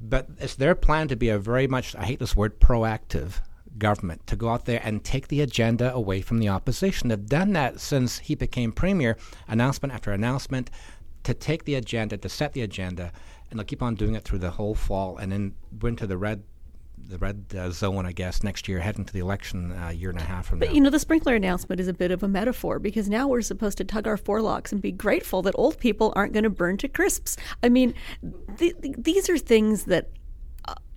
But 0.00 0.28
it's 0.38 0.54
their 0.54 0.74
plan 0.74 1.08
to 1.08 1.16
be 1.16 1.28
a 1.28 1.38
very 1.38 1.66
much, 1.66 1.94
I 1.96 2.04
hate 2.04 2.18
this 2.18 2.36
word, 2.36 2.60
proactive 2.60 3.40
government, 3.78 4.26
to 4.26 4.36
go 4.36 4.48
out 4.48 4.64
there 4.64 4.80
and 4.84 5.04
take 5.04 5.28
the 5.28 5.40
agenda 5.40 5.92
away 5.94 6.20
from 6.20 6.38
the 6.38 6.48
opposition. 6.48 7.08
They've 7.08 7.26
done 7.26 7.52
that 7.52 7.80
since 7.80 8.18
he 8.18 8.34
became 8.34 8.72
premier, 8.72 9.16
announcement 9.46 9.94
after 9.94 10.12
announcement, 10.12 10.70
to 11.24 11.34
take 11.34 11.64
the 11.64 11.74
agenda, 11.74 12.16
to 12.16 12.28
set 12.28 12.52
the 12.52 12.62
agenda, 12.62 13.12
and 13.50 13.58
they'll 13.58 13.66
keep 13.66 13.82
on 13.82 13.94
doing 13.94 14.14
it 14.14 14.24
through 14.24 14.38
the 14.40 14.50
whole 14.50 14.74
fall 14.74 15.18
and 15.18 15.30
then 15.32 15.54
go 15.78 15.88
into 15.88 16.06
the 16.06 16.16
red. 16.16 16.42
The 17.00 17.16
red 17.16 17.46
uh, 17.56 17.70
zone, 17.70 18.04
I 18.04 18.12
guess, 18.12 18.42
next 18.42 18.68
year, 18.68 18.80
heading 18.80 19.06
to 19.06 19.12
the 19.12 19.20
election 19.20 19.72
a 19.72 19.92
year 19.92 20.10
and 20.10 20.18
a 20.18 20.22
half 20.22 20.48
from 20.48 20.58
now. 20.58 20.66
But 20.66 20.74
you 20.74 20.80
know, 20.82 20.90
the 20.90 20.98
sprinkler 20.98 21.34
announcement 21.34 21.80
is 21.80 21.88
a 21.88 21.94
bit 21.94 22.10
of 22.10 22.22
a 22.22 22.28
metaphor 22.28 22.78
because 22.78 23.08
now 23.08 23.28
we're 23.28 23.40
supposed 23.40 23.78
to 23.78 23.84
tug 23.84 24.06
our 24.06 24.18
forelocks 24.18 24.72
and 24.72 24.82
be 24.82 24.92
grateful 24.92 25.40
that 25.42 25.54
old 25.56 25.78
people 25.78 26.12
aren't 26.16 26.34
going 26.34 26.44
to 26.44 26.50
burn 26.50 26.76
to 26.78 26.88
crisps. 26.88 27.38
I 27.62 27.70
mean, 27.70 27.94
th- 28.58 28.74
th- 28.82 28.96
these 28.98 29.30
are 29.30 29.38
things 29.38 29.84
that 29.84 30.04
uh, 30.04 30.17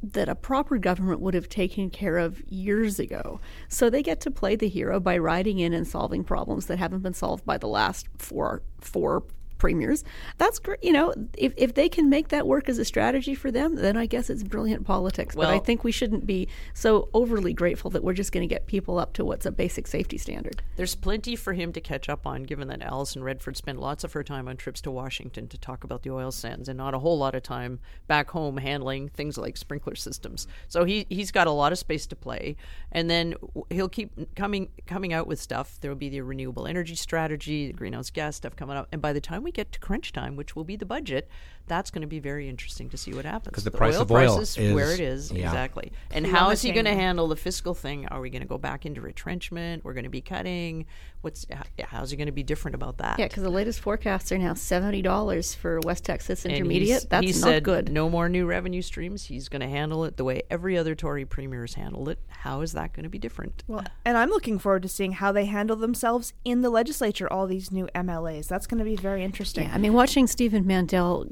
that 0.03 0.29
a 0.29 0.35
proper 0.35 0.77
government 0.77 1.19
would 1.19 1.33
have 1.33 1.47
taken 1.47 1.89
care 1.89 2.17
of 2.17 2.41
years 2.49 2.99
ago. 2.99 3.39
So 3.67 3.89
they 3.89 4.01
get 4.01 4.19
to 4.21 4.31
play 4.31 4.55
the 4.55 4.67
hero 4.67 4.99
by 4.99 5.17
riding 5.17 5.59
in 5.59 5.73
and 5.73 5.87
solving 5.87 6.23
problems 6.23 6.65
that 6.65 6.79
haven't 6.79 7.01
been 7.01 7.13
solved 7.13 7.45
by 7.45 7.57
the 7.57 7.67
last 7.67 8.07
four 8.17 8.63
four 8.79 9.23
premiers. 9.61 10.03
That's 10.39 10.57
great. 10.57 10.83
You 10.83 10.91
know, 10.91 11.13
if, 11.37 11.53
if 11.55 11.75
they 11.75 11.87
can 11.87 12.09
make 12.09 12.29
that 12.29 12.47
work 12.47 12.67
as 12.67 12.79
a 12.79 12.83
strategy 12.83 13.35
for 13.35 13.51
them, 13.51 13.75
then 13.75 13.95
I 13.95 14.07
guess 14.07 14.31
it's 14.31 14.41
brilliant 14.41 14.87
politics. 14.87 15.35
but 15.35 15.49
I 15.49 15.59
think 15.59 15.83
we 15.83 15.91
shouldn't 15.91 16.25
be 16.25 16.47
so 16.73 17.09
overly 17.13 17.53
grateful 17.53 17.91
that 17.91 18.03
we're 18.03 18.13
just 18.13 18.31
going 18.31 18.41
to 18.41 18.51
get 18.51 18.65
people 18.65 18.97
up 18.97 19.13
to 19.13 19.23
what's 19.23 19.45
a 19.45 19.51
basic 19.51 19.85
safety 19.85 20.17
standard. 20.17 20.63
There's 20.77 20.95
plenty 20.95 21.35
for 21.35 21.53
him 21.53 21.71
to 21.73 21.79
catch 21.79 22.09
up 22.09 22.25
on, 22.25 22.41
given 22.41 22.69
that 22.69 22.81
Alison 22.81 23.23
Redford 23.23 23.55
spent 23.55 23.79
lots 23.79 24.03
of 24.03 24.13
her 24.13 24.23
time 24.23 24.47
on 24.47 24.57
trips 24.57 24.81
to 24.81 24.89
Washington 24.89 25.47
to 25.49 25.59
talk 25.59 25.83
about 25.83 26.01
the 26.01 26.09
oil 26.09 26.31
sands 26.31 26.67
and 26.67 26.75
not 26.75 26.95
a 26.95 26.99
whole 26.99 27.19
lot 27.19 27.35
of 27.35 27.43
time 27.43 27.79
back 28.07 28.31
home 28.31 28.57
handling 28.57 29.09
things 29.09 29.37
like 29.37 29.57
sprinkler 29.57 29.93
systems. 29.93 30.47
So 30.69 30.85
he, 30.85 31.05
he's 31.07 31.29
got 31.29 31.45
a 31.45 31.51
lot 31.51 31.71
of 31.71 31.77
space 31.77 32.07
to 32.07 32.15
play. 32.15 32.55
And 32.91 33.11
then 33.11 33.35
he'll 33.69 33.89
keep 33.89 34.35
coming 34.35 34.69
coming 34.87 35.13
out 35.13 35.27
with 35.27 35.39
stuff. 35.39 35.77
There 35.81 35.91
will 35.91 35.97
be 35.97 36.09
the 36.09 36.21
renewable 36.21 36.65
energy 36.65 36.95
strategy, 36.95 37.67
the 37.67 37.73
greenhouse 37.73 38.09
gas 38.09 38.37
stuff 38.37 38.55
coming 38.55 38.75
up. 38.75 38.87
And 38.91 39.03
by 39.03 39.13
the 39.13 39.21
time 39.21 39.43
we 39.43 39.50
we 39.51 39.53
get 39.53 39.73
to 39.73 39.79
crunch 39.79 40.13
time, 40.13 40.37
which 40.37 40.55
will 40.55 40.63
be 40.63 40.77
the 40.77 40.85
budget, 40.85 41.29
that's 41.71 41.89
going 41.89 42.01
to 42.01 42.07
be 42.07 42.19
very 42.19 42.49
interesting 42.49 42.89
to 42.89 42.97
see 42.97 43.13
what 43.13 43.23
happens. 43.25 43.55
'Cause 43.55 43.63
the 43.63 43.71
price 43.71 43.95
of 43.95 44.09
price 44.09 44.29
oil 44.29 44.39
is, 44.39 44.57
is- 44.57 44.73
where 44.73 44.91
it 44.91 44.99
is 44.99 45.31
yeah. 45.31 45.45
exactly. 45.45 45.91
And 46.11 46.27
how 46.27 46.49
is 46.49 46.61
he 46.61 46.71
going 46.71 46.85
to 46.85 46.93
handle 46.93 47.27
the 47.29 47.35
fiscal 47.37 47.73
thing? 47.73 48.07
Are 48.07 48.19
we 48.19 48.29
going 48.29 48.41
to 48.41 48.47
go 48.47 48.57
back 48.57 48.85
into 48.85 48.99
retrenchment? 49.01 49.85
We're 49.85 49.93
going 49.93 50.03
to 50.03 50.09
be 50.09 50.21
cutting. 50.21 50.85
What's 51.21 51.45
how's 51.83 52.09
he 52.11 52.17
going 52.17 52.25
to 52.27 52.31
be 52.31 52.41
different 52.43 52.73
about 52.75 52.97
that? 52.97 53.19
Yeah, 53.19 53.27
because 53.27 53.43
the 53.43 53.49
latest 53.51 53.79
forecasts 53.79 54.31
are 54.31 54.37
now 54.39 54.55
seventy 54.55 55.01
dollars 55.03 55.53
for 55.53 55.79
West 55.83 56.03
Texas 56.03 56.45
Intermediate. 56.45 57.07
That's 57.09 57.25
he 57.27 57.31
not 57.33 57.41
said 57.41 57.63
good. 57.63 57.91
No 57.91 58.09
more 58.09 58.27
new 58.27 58.45
revenue 58.47 58.81
streams. 58.81 59.25
He's 59.25 59.47
going 59.47 59.61
to 59.61 59.67
handle 59.67 60.03
it 60.05 60.17
the 60.17 60.23
way 60.23 60.41
every 60.49 60.77
other 60.79 60.95
Tory 60.95 61.25
premier 61.25 61.61
has 61.61 61.75
handled 61.75 62.09
it. 62.09 62.17
How 62.27 62.61
is 62.61 62.71
that 62.73 62.93
going 62.93 63.03
to 63.03 63.09
be 63.09 63.19
different? 63.19 63.63
Well, 63.67 63.85
and 64.03 64.17
I'm 64.17 64.29
looking 64.29 64.57
forward 64.57 64.81
to 64.81 64.87
seeing 64.89 65.11
how 65.13 65.31
they 65.31 65.45
handle 65.45 65.75
themselves 65.75 66.33
in 66.43 66.61
the 66.61 66.71
legislature, 66.71 67.31
all 67.31 67.45
these 67.45 67.71
new 67.71 67.87
MLAs. 67.93 68.47
That's 68.47 68.65
going 68.65 68.79
to 68.79 68.85
be 68.85 68.95
very 68.95 69.23
interesting. 69.23 69.65
Yeah, 69.67 69.75
I 69.75 69.77
mean, 69.77 69.93
watching 69.93 70.25
Stephen 70.25 70.65
Mandel 70.65 71.27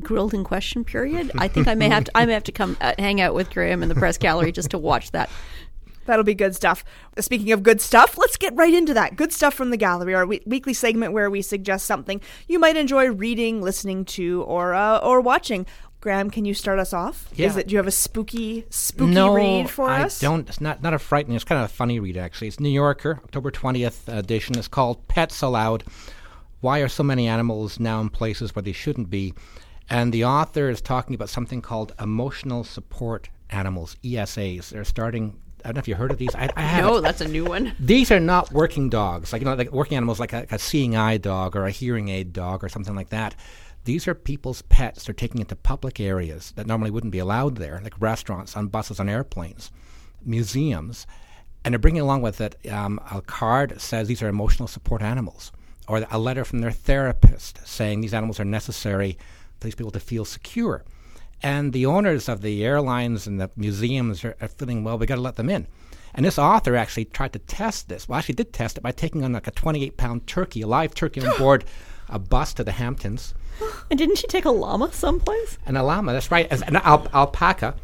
grilled 0.00 0.34
in 0.34 0.44
question 0.44 0.84
period, 0.84 1.30
I 1.36 1.48
think 1.48 1.68
I 1.68 1.74
may 1.74 1.88
have 1.88 2.04
to. 2.04 2.12
I 2.16 2.26
may 2.26 2.32
have 2.32 2.44
to 2.44 2.52
come 2.52 2.76
uh, 2.80 2.94
hang 2.98 3.20
out 3.20 3.34
with 3.34 3.50
Graham 3.50 3.82
in 3.82 3.88
the 3.88 3.94
press 3.94 4.18
gallery 4.18 4.52
just 4.52 4.70
to 4.70 4.78
watch 4.78 5.10
that. 5.12 5.30
That'll 6.06 6.24
be 6.24 6.34
good 6.34 6.54
stuff. 6.54 6.84
Speaking 7.18 7.52
of 7.52 7.62
good 7.62 7.80
stuff, 7.80 8.18
let's 8.18 8.36
get 8.36 8.54
right 8.54 8.74
into 8.74 8.92
that. 8.94 9.16
Good 9.16 9.32
stuff 9.32 9.54
from 9.54 9.70
the 9.70 9.78
gallery, 9.78 10.14
our 10.14 10.26
we- 10.26 10.42
weekly 10.44 10.74
segment 10.74 11.12
where 11.14 11.30
we 11.30 11.40
suggest 11.40 11.86
something 11.86 12.20
you 12.46 12.58
might 12.58 12.76
enjoy 12.76 13.10
reading, 13.10 13.62
listening 13.62 14.04
to, 14.06 14.42
or 14.42 14.74
uh, 14.74 14.98
or 14.98 15.20
watching. 15.20 15.66
Graham, 16.00 16.28
can 16.28 16.44
you 16.44 16.52
start 16.52 16.78
us 16.78 16.92
off? 16.92 17.30
Yeah. 17.34 17.46
Is 17.46 17.56
it? 17.56 17.66
Do 17.66 17.72
you 17.72 17.78
have 17.78 17.86
a 17.86 17.90
spooky, 17.90 18.66
spooky 18.68 19.14
no, 19.14 19.34
read 19.34 19.70
for 19.70 19.88
I 19.88 20.02
us? 20.02 20.20
don't. 20.20 20.46
It's 20.46 20.60
not 20.60 20.82
not 20.82 20.92
a 20.92 20.98
frightening. 20.98 21.34
It's 21.34 21.44
kind 21.44 21.64
of 21.64 21.70
a 21.70 21.72
funny 21.72 21.98
read 21.98 22.18
actually. 22.18 22.48
It's 22.48 22.60
New 22.60 22.68
Yorker, 22.68 23.20
October 23.24 23.50
twentieth 23.50 24.06
edition. 24.06 24.58
It's 24.58 24.68
called 24.68 25.08
"Pets 25.08 25.40
Allowed." 25.40 25.84
Why 26.60 26.80
are 26.80 26.88
so 26.88 27.02
many 27.02 27.26
animals 27.26 27.80
now 27.80 28.00
in 28.02 28.10
places 28.10 28.54
where 28.54 28.62
they 28.62 28.72
shouldn't 28.72 29.08
be? 29.08 29.32
And 29.88 30.12
the 30.12 30.24
author 30.24 30.70
is 30.70 30.80
talking 30.80 31.14
about 31.14 31.28
something 31.28 31.60
called 31.60 31.92
emotional 32.00 32.64
support 32.64 33.28
animals 33.50 33.96
(ESAs). 34.02 34.70
They're 34.70 34.84
starting. 34.84 35.38
I 35.64 35.68
don't 35.68 35.76
know 35.76 35.80
if 35.80 35.88
you 35.88 35.94
heard 35.94 36.10
of 36.10 36.18
these. 36.18 36.34
I, 36.34 36.50
I 36.56 36.62
haven't. 36.62 36.90
No, 36.94 37.00
that's 37.00 37.20
a 37.20 37.28
new 37.28 37.44
one. 37.44 37.72
These 37.80 38.10
are 38.10 38.20
not 38.20 38.52
working 38.52 38.90
dogs, 38.90 39.32
like 39.32 39.40
you 39.40 39.46
know, 39.46 39.54
like 39.54 39.72
working 39.72 39.96
animals, 39.96 40.20
like 40.20 40.32
a, 40.32 40.46
a 40.50 40.58
seeing 40.58 40.96
eye 40.96 41.16
dog 41.16 41.56
or 41.56 41.64
a 41.64 41.70
hearing 41.70 42.08
aid 42.08 42.32
dog 42.32 42.62
or 42.64 42.68
something 42.68 42.94
like 42.94 43.10
that. 43.10 43.34
These 43.84 44.08
are 44.08 44.14
people's 44.14 44.62
pets. 44.62 45.04
They're 45.04 45.14
taking 45.14 45.40
it 45.40 45.48
to 45.48 45.56
public 45.56 46.00
areas 46.00 46.52
that 46.56 46.66
normally 46.66 46.90
wouldn't 46.90 47.12
be 47.12 47.18
allowed 47.18 47.56
there, 47.56 47.80
like 47.82 48.00
restaurants, 48.00 48.56
on 48.56 48.68
buses, 48.68 48.98
on 48.98 49.10
airplanes, 49.10 49.70
museums, 50.24 51.06
and 51.64 51.72
they're 51.72 51.78
bringing 51.78 52.00
along 52.00 52.22
with 52.22 52.40
it 52.40 52.56
um, 52.70 52.98
a 53.10 53.20
card 53.20 53.70
that 53.70 53.80
says 53.80 54.08
these 54.08 54.22
are 54.22 54.28
emotional 54.28 54.68
support 54.68 55.02
animals, 55.02 55.52
or 55.86 56.06
a 56.10 56.18
letter 56.18 56.44
from 56.44 56.60
their 56.60 56.70
therapist 56.70 57.66
saying 57.66 58.00
these 58.00 58.14
animals 58.14 58.40
are 58.40 58.44
necessary 58.44 59.18
these 59.64 59.74
people 59.74 59.90
to 59.92 60.00
feel 60.00 60.24
secure. 60.24 60.84
And 61.42 61.72
the 61.72 61.84
owners 61.86 62.28
of 62.28 62.40
the 62.42 62.64
airlines 62.64 63.26
and 63.26 63.40
the 63.40 63.50
museums 63.56 64.24
are, 64.24 64.36
are 64.40 64.48
feeling, 64.48 64.84
well, 64.84 64.96
we 64.96 65.06
got 65.06 65.16
to 65.16 65.20
let 65.20 65.36
them 65.36 65.50
in. 65.50 65.66
And 66.14 66.24
this 66.24 66.38
author 66.38 66.76
actually 66.76 67.06
tried 67.06 67.32
to 67.32 67.38
test 67.40 67.88
this. 67.88 68.08
Well, 68.08 68.18
actually 68.18 68.36
did 68.36 68.52
test 68.52 68.78
it 68.78 68.82
by 68.82 68.92
taking 68.92 69.24
on 69.24 69.32
like 69.32 69.46
a 69.48 69.50
28 69.50 69.96
pound 69.96 70.26
turkey, 70.26 70.62
a 70.62 70.66
live 70.66 70.94
turkey 70.94 71.20
on 71.26 71.36
board 71.38 71.64
a 72.08 72.18
bus 72.18 72.52
to 72.54 72.62
the 72.64 72.72
Hamptons. 72.72 73.34
And 73.90 73.98
didn't 73.98 74.16
she 74.18 74.26
take 74.26 74.44
a 74.46 74.50
llama 74.50 74.92
someplace? 74.92 75.58
An 75.66 75.74
llama, 75.74 76.12
that's 76.12 76.30
right, 76.30 76.50
an 76.50 76.76
al- 76.76 77.06
alpaca 77.14 77.74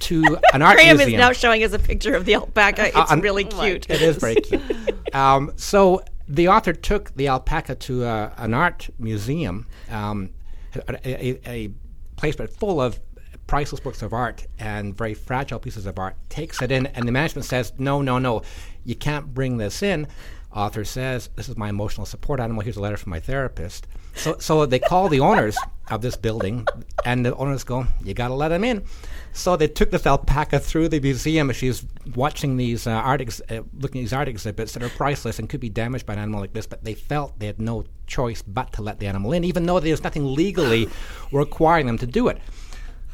to 0.00 0.22
an 0.54 0.62
art 0.62 0.76
Graham 0.76 0.96
museum. 0.96 1.20
is 1.20 1.26
now 1.26 1.32
showing 1.32 1.62
us 1.62 1.72
a 1.72 1.78
picture 1.78 2.14
of 2.14 2.24
the 2.24 2.34
alpaca. 2.34 2.86
It's 2.88 2.96
Uh, 3.12 3.16
really 3.20 3.44
cute. 3.44 3.88
It 3.90 4.00
is 4.00 4.16
very 4.16 4.36
cute. 4.36 4.62
um, 5.14 5.52
so 5.56 6.02
the 6.28 6.48
author 6.48 6.72
took 6.72 7.14
the 7.16 7.28
alpaca 7.28 7.74
to 7.74 8.04
uh, 8.04 8.32
an 8.38 8.54
art 8.54 8.88
museum, 8.98 9.66
um, 9.90 10.30
a, 10.74 11.08
a, 11.08 11.48
a 11.48 11.70
place 12.16 12.36
but 12.36 12.52
full 12.52 12.80
of 12.80 13.00
priceless 13.46 13.84
works 13.84 14.02
of 14.02 14.12
art 14.12 14.46
and 14.58 14.96
very 14.96 15.14
fragile 15.14 15.58
pieces 15.58 15.86
of 15.86 15.98
art. 15.98 16.16
Takes 16.28 16.62
it 16.62 16.70
in, 16.70 16.86
and 16.86 17.06
the 17.06 17.12
management 17.12 17.44
says, 17.44 17.72
"No, 17.78 18.02
no, 18.02 18.18
no, 18.18 18.42
you 18.84 18.94
can't 18.94 19.34
bring 19.34 19.56
this 19.56 19.82
in." 19.82 20.06
Author 20.54 20.84
says, 20.84 21.30
"This 21.36 21.48
is 21.48 21.56
my 21.56 21.68
emotional 21.68 22.06
support 22.06 22.40
animal. 22.40 22.62
Here's 22.62 22.76
a 22.76 22.80
letter 22.80 22.96
from 22.96 23.10
my 23.10 23.20
therapist." 23.20 23.86
So, 24.14 24.36
so 24.38 24.66
they 24.66 24.78
call 24.78 25.08
the 25.08 25.20
owners 25.20 25.56
of 25.90 26.02
this 26.02 26.16
building, 26.16 26.66
and 27.04 27.24
the 27.24 27.34
owners 27.34 27.64
go, 27.64 27.86
"You 28.02 28.14
got 28.14 28.28
to 28.28 28.34
let 28.34 28.52
him 28.52 28.64
in." 28.64 28.84
So 29.32 29.56
they 29.56 29.68
took 29.68 29.90
this 29.90 30.06
alpaca 30.06 30.58
through 30.58 30.88
the 30.88 31.00
museum, 31.00 31.52
she's 31.52 31.84
watching 32.14 32.56
these 32.56 32.86
uh, 32.86 32.90
art, 32.90 33.20
ex- 33.20 33.40
uh, 33.48 33.62
looking 33.78 34.00
at 34.00 34.04
these 34.04 34.12
art 34.12 34.28
exhibits 34.28 34.72
that 34.72 34.82
are 34.82 34.88
priceless 34.88 35.38
and 35.38 35.48
could 35.48 35.60
be 35.60 35.68
damaged 35.68 36.06
by 36.06 36.14
an 36.14 36.18
animal 36.18 36.40
like 36.40 36.52
this. 36.52 36.66
But 36.66 36.84
they 36.84 36.94
felt 36.94 37.38
they 37.38 37.46
had 37.46 37.60
no 37.60 37.84
choice 38.06 38.42
but 38.42 38.72
to 38.74 38.82
let 38.82 38.98
the 38.98 39.06
animal 39.06 39.32
in, 39.32 39.44
even 39.44 39.66
though 39.66 39.78
there's 39.78 40.02
nothing 40.02 40.34
legally 40.34 40.88
requiring 41.32 41.86
them 41.86 41.98
to 41.98 42.06
do 42.06 42.28
it. 42.28 42.40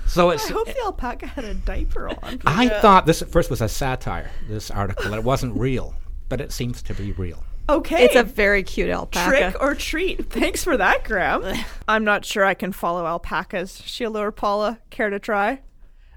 So 0.07 0.31
it's. 0.31 0.49
I 0.49 0.53
hope 0.53 0.67
the 0.67 0.81
alpaca 0.85 1.27
had 1.27 1.45
a 1.45 1.55
diaper 1.55 2.09
on. 2.09 2.41
I 2.47 2.69
thought 2.69 3.07
this 3.07 3.23
at 3.23 3.29
first 3.29 3.51
was 3.51 3.61
a 3.61 3.69
satire. 3.69 4.31
This 4.49 4.71
article, 4.71 5.11
that 5.11 5.19
it 5.19 5.25
wasn't 5.25 5.59
real, 5.59 5.95
but 6.29 6.41
it 6.41 6.53
seems 6.53 6.81
to 6.83 6.95
be 6.95 7.13
real. 7.13 7.43
Okay. 7.69 8.05
It's 8.05 8.17
a 8.17 8.23
very 8.23 8.63
cute 8.63 8.91
alpaca. 8.91 9.29
trick 9.29 9.61
or 9.61 9.75
treat. 9.75 10.31
Thanks 10.31 10.63
for 10.63 10.77
that, 10.77 11.05
Graham. 11.05 11.45
I'm 11.89 12.05
not 12.05 12.25
sure 12.25 12.45
I 12.45 12.55
can 12.55 12.73
follow 12.73 13.07
alpacas. 13.07 13.83
Sheila 13.85 14.27
or 14.27 14.33
Paula, 14.33 14.81
care 14.91 15.11
to 15.11 15.19
try? 15.19 15.61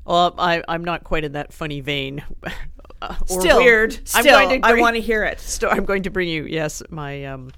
Well, 0.06 0.36
I, 0.38 0.64
I'm 0.68 0.84
not 0.84 1.04
quite 1.04 1.24
in 1.24 1.34
that 1.34 1.54
funny 1.54 1.82
vein. 1.82 2.24
Uh, 3.02 3.16
or 3.30 3.42
Still 3.42 3.58
weird. 3.58 4.08
Still, 4.08 4.36
I'm 4.36 4.48
going 4.50 4.62
to 4.62 4.68
I 4.68 4.74
want 4.74 4.96
to 4.96 5.02
hear 5.02 5.24
it. 5.24 5.40
sto- 5.40 5.70
I'm 5.70 5.86
going 5.86 6.04
to 6.04 6.10
bring 6.10 6.30
you, 6.30 6.46
yes, 6.46 6.84
my 6.90 7.26
um, 7.26 7.52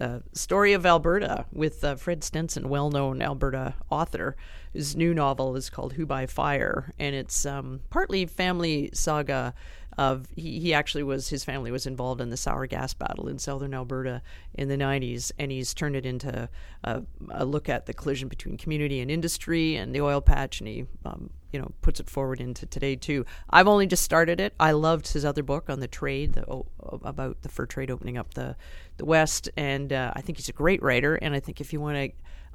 uh, 0.00 0.20
story 0.32 0.72
of 0.72 0.86
Alberta 0.86 1.44
with 1.52 1.84
uh, 1.84 1.96
Fred 1.96 2.24
Stenson, 2.24 2.68
well-known 2.68 3.22
Alberta 3.22 3.74
author. 3.90 4.36
His 4.72 4.96
new 4.96 5.12
novel 5.12 5.56
is 5.56 5.68
called 5.68 5.94
Who 5.94 6.06
by 6.06 6.26
Fire, 6.26 6.92
and 6.98 7.14
it's 7.14 7.44
um, 7.44 7.80
partly 7.90 8.26
family 8.26 8.90
saga. 8.92 9.52
Of 10.00 10.28
he, 10.34 10.60
he 10.60 10.72
actually 10.72 11.02
was 11.02 11.28
his 11.28 11.44
family 11.44 11.70
was 11.70 11.86
involved 11.86 12.22
in 12.22 12.30
the 12.30 12.36
sour 12.38 12.66
gas 12.66 12.94
battle 12.94 13.28
in 13.28 13.38
southern 13.38 13.74
Alberta 13.74 14.22
in 14.54 14.68
the 14.68 14.78
90s, 14.78 15.30
and 15.38 15.52
he's 15.52 15.74
turned 15.74 15.94
it 15.94 16.06
into 16.06 16.48
a, 16.84 17.02
a 17.30 17.44
look 17.44 17.68
at 17.68 17.84
the 17.84 17.92
collision 17.92 18.26
between 18.28 18.56
community 18.56 19.00
and 19.00 19.10
industry 19.10 19.76
and 19.76 19.94
the 19.94 20.00
oil 20.00 20.22
patch, 20.22 20.58
and 20.60 20.68
he 20.68 20.86
um, 21.04 21.28
you 21.52 21.60
know 21.60 21.70
puts 21.82 22.00
it 22.00 22.08
forward 22.08 22.40
into 22.40 22.64
today 22.64 22.96
too. 22.96 23.26
I've 23.50 23.68
only 23.68 23.86
just 23.86 24.02
started 24.02 24.40
it. 24.40 24.54
I 24.58 24.72
loved 24.72 25.08
his 25.08 25.22
other 25.22 25.42
book 25.42 25.68
on 25.68 25.80
the 25.80 25.88
trade, 25.88 26.32
the, 26.32 26.48
o- 26.50 26.66
about 27.02 27.42
the 27.42 27.50
fur 27.50 27.66
trade 27.66 27.90
opening 27.90 28.16
up 28.16 28.32
the 28.32 28.56
the 28.96 29.04
West, 29.04 29.50
and 29.54 29.92
uh, 29.92 30.14
I 30.16 30.22
think 30.22 30.38
he's 30.38 30.48
a 30.48 30.54
great 30.54 30.82
writer. 30.82 31.16
And 31.16 31.34
I 31.34 31.40
think 31.40 31.60
if 31.60 31.74
you 31.74 31.80
want 31.82 31.96
to, 31.98 32.10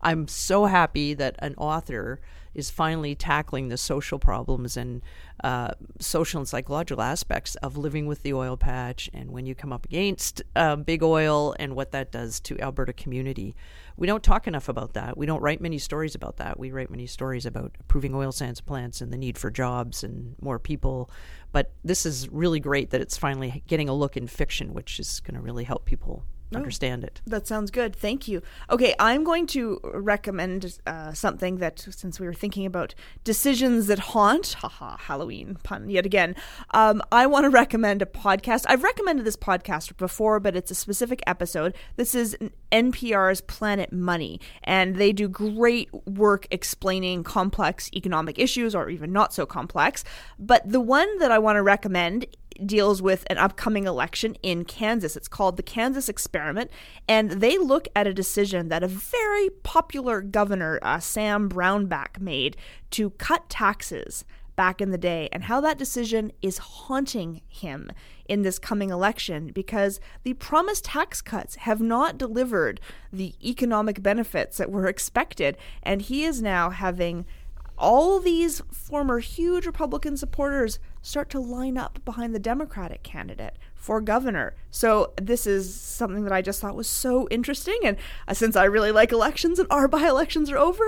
I'm 0.06 0.28
so 0.28 0.66
happy 0.66 1.16
that 1.16 1.36
an 1.40 1.56
author 1.58 2.22
is 2.54 2.70
finally 2.70 3.16
tackling 3.16 3.70
the 3.70 3.76
social 3.76 4.20
problems 4.20 4.78
and 4.78 5.02
uh, 5.44 5.72
social 6.00 6.40
and 6.40 6.48
psychological 6.48 7.02
aspects 7.02 7.56
of 7.56 7.76
living 7.76 8.06
with 8.06 8.22
the 8.22 8.32
oil 8.32 8.56
patch 8.56 9.10
and 9.16 9.32
when 9.32 9.48
you 9.48 9.56
come 9.56 9.74
up 9.74 9.84
against 9.86 10.44
uh, 10.56 10.76
big 10.76 11.02
oil 11.02 11.56
and 11.58 11.76
what 11.76 11.92
that 11.92 12.12
does 12.12 12.40
to 12.42 12.60
Alberta 12.62 12.94
community. 12.94 13.56
We 13.98 14.06
don't 14.06 14.22
talk 14.22 14.46
enough 14.46 14.70
about 14.70 14.94
that. 14.94 15.18
We 15.18 15.26
don't 15.26 15.42
write 15.42 15.60
many 15.60 15.80
stories 15.80 16.14
about 16.14 16.38
that. 16.38 16.60
We 16.60 16.72
write 16.72 16.92
many 16.92 17.08
stories 17.08 17.48
about 17.48 17.76
approving 17.80 18.14
oil 18.14 18.32
sands 18.32 18.62
plants 18.62 19.02
and 19.02 19.12
the 19.12 19.18
need 19.18 19.40
for 19.40 19.50
jobs 19.50 20.04
and 20.04 20.36
more 20.40 20.60
people. 20.60 21.10
But 21.52 21.72
this 21.84 22.06
is 22.06 22.30
really 22.30 22.60
great 22.60 22.92
that 22.92 23.02
it's 23.02 23.18
finally 23.18 23.64
getting 23.66 23.90
a 23.90 23.94
look 23.94 24.16
in 24.16 24.28
fiction, 24.28 24.76
which 24.76 25.00
is 25.00 25.20
going 25.22 25.34
to 25.34 25.42
really 25.42 25.64
help 25.64 25.86
people 25.86 26.26
understand 26.56 27.04
it. 27.04 27.22
That 27.26 27.48
sounds 27.48 27.72
good. 27.72 27.96
Thank 27.96 28.28
you. 28.28 28.42
Okay, 28.70 28.96
I'm 29.00 29.24
going 29.24 29.48
to 29.48 29.80
recommend 29.84 30.80
uh, 30.86 31.14
something 31.14 31.58
that, 31.58 31.80
since 31.80 32.20
we 32.20 32.26
were 32.26 32.34
thinking 32.34 32.66
about 32.66 32.96
decisions 33.24 33.88
that 33.88 34.00
haunt, 34.00 34.54
haha, 34.54 34.98
Halloween 34.98 35.58
pun 35.64 35.90
yet 35.90 36.06
again, 36.06 36.36
um, 36.72 37.02
I 37.12 37.26
want 37.28 37.46
to 37.46 37.50
recommend 37.50 38.02
a 38.02 38.06
podcast. 38.06 38.66
I've 38.68 38.84
recommended 38.84 39.26
this 39.26 39.38
podcast 39.38 39.98
before, 39.98 40.40
but 40.40 40.56
it's 40.56 40.72
a 40.72 40.76
specific 40.76 41.22
episode. 41.28 41.76
This 41.96 42.16
is 42.16 42.38
NPR's 42.72 43.42
Planet 43.42 43.92
Money, 43.92 44.40
and 44.64 44.96
they 44.96 45.14
do 45.14 45.28
great 45.28 45.90
work 46.06 46.48
explaining 46.52 47.24
complex 47.24 47.90
economic 47.94 48.40
issues 48.40 48.76
or 48.76 48.90
even 48.90 49.12
not 49.12 49.34
so 49.34 49.46
complex. 49.46 50.04
But 50.40 50.70
the 50.70 50.82
one 50.82 51.20
that 51.20 51.32
I 51.32 51.40
want 51.40 51.58
to 51.58 51.64
recommend 51.64 52.26
deals 52.64 53.02
with 53.02 53.26
an 53.30 53.38
upcoming 53.38 53.86
election 53.86 54.36
in 54.44 54.66
Kansas. 54.66 55.16
It's 55.16 55.28
called 55.28 55.58
the 55.58 55.64
Kansas 55.64 56.10
Experiment, 56.10 56.70
and 57.08 57.32
they 57.32 57.58
look 57.58 57.88
at 57.96 58.08
a 58.08 58.14
decision 58.14 58.70
that 58.70 58.84
a 58.84 58.88
very 58.88 59.50
popular 59.64 60.22
governor, 60.22 60.80
uh, 60.82 61.00
Sam 61.00 61.50
Brownback, 61.50 62.20
made 62.20 62.58
to 62.92 63.10
cut 63.12 63.50
taxes 63.50 64.26
back 64.56 64.82
in 64.82 64.92
the 64.92 64.98
day 64.98 65.30
and 65.32 65.44
how 65.44 65.60
that 65.62 65.78
decision 65.78 66.32
is 66.42 66.58
haunting 66.58 67.42
him 67.48 67.92
in 68.28 68.42
this 68.42 68.58
coming 68.58 68.90
election 68.90 69.52
because 69.54 70.00
the 70.24 70.34
promised 70.36 70.86
tax 70.86 71.22
cuts 71.22 71.56
have 71.56 71.82
not 71.82 72.18
delivered 72.18 72.80
the 73.12 73.34
economic 73.44 74.02
benefits 74.02 74.58
that 74.58 74.72
were 74.72 74.88
expected 74.88 75.58
and 75.84 76.04
he 76.04 76.24
is 76.24 76.42
now 76.42 76.70
having 76.70 77.26
all 77.78 78.20
these 78.20 78.62
former 78.72 79.20
huge 79.20 79.66
Republican 79.66 80.16
supporters 80.16 80.80
start 81.06 81.30
to 81.30 81.40
line 81.40 81.78
up 81.78 82.04
behind 82.04 82.34
the 82.34 82.40
Democratic 82.40 83.04
candidate 83.04 83.58
for 83.76 84.02
governor. 84.02 84.56
So 84.72 85.14
this 85.22 85.46
is 85.46 85.74
something 85.80 86.24
that 86.24 86.34
I 86.34 86.42
just 86.42 86.60
thought 86.60 86.76
was 86.76 86.88
so 86.88 87.28
interesting. 87.30 87.80
And 87.84 87.98
uh, 88.28 88.34
since 88.34 88.56
I 88.56 88.64
really 88.64 88.92
like 88.92 89.12
elections 89.12 89.60
and 89.60 89.68
our 89.70 89.88
by 89.96 90.08
elections 90.08 90.50
are 90.50 90.58
over, 90.58 90.84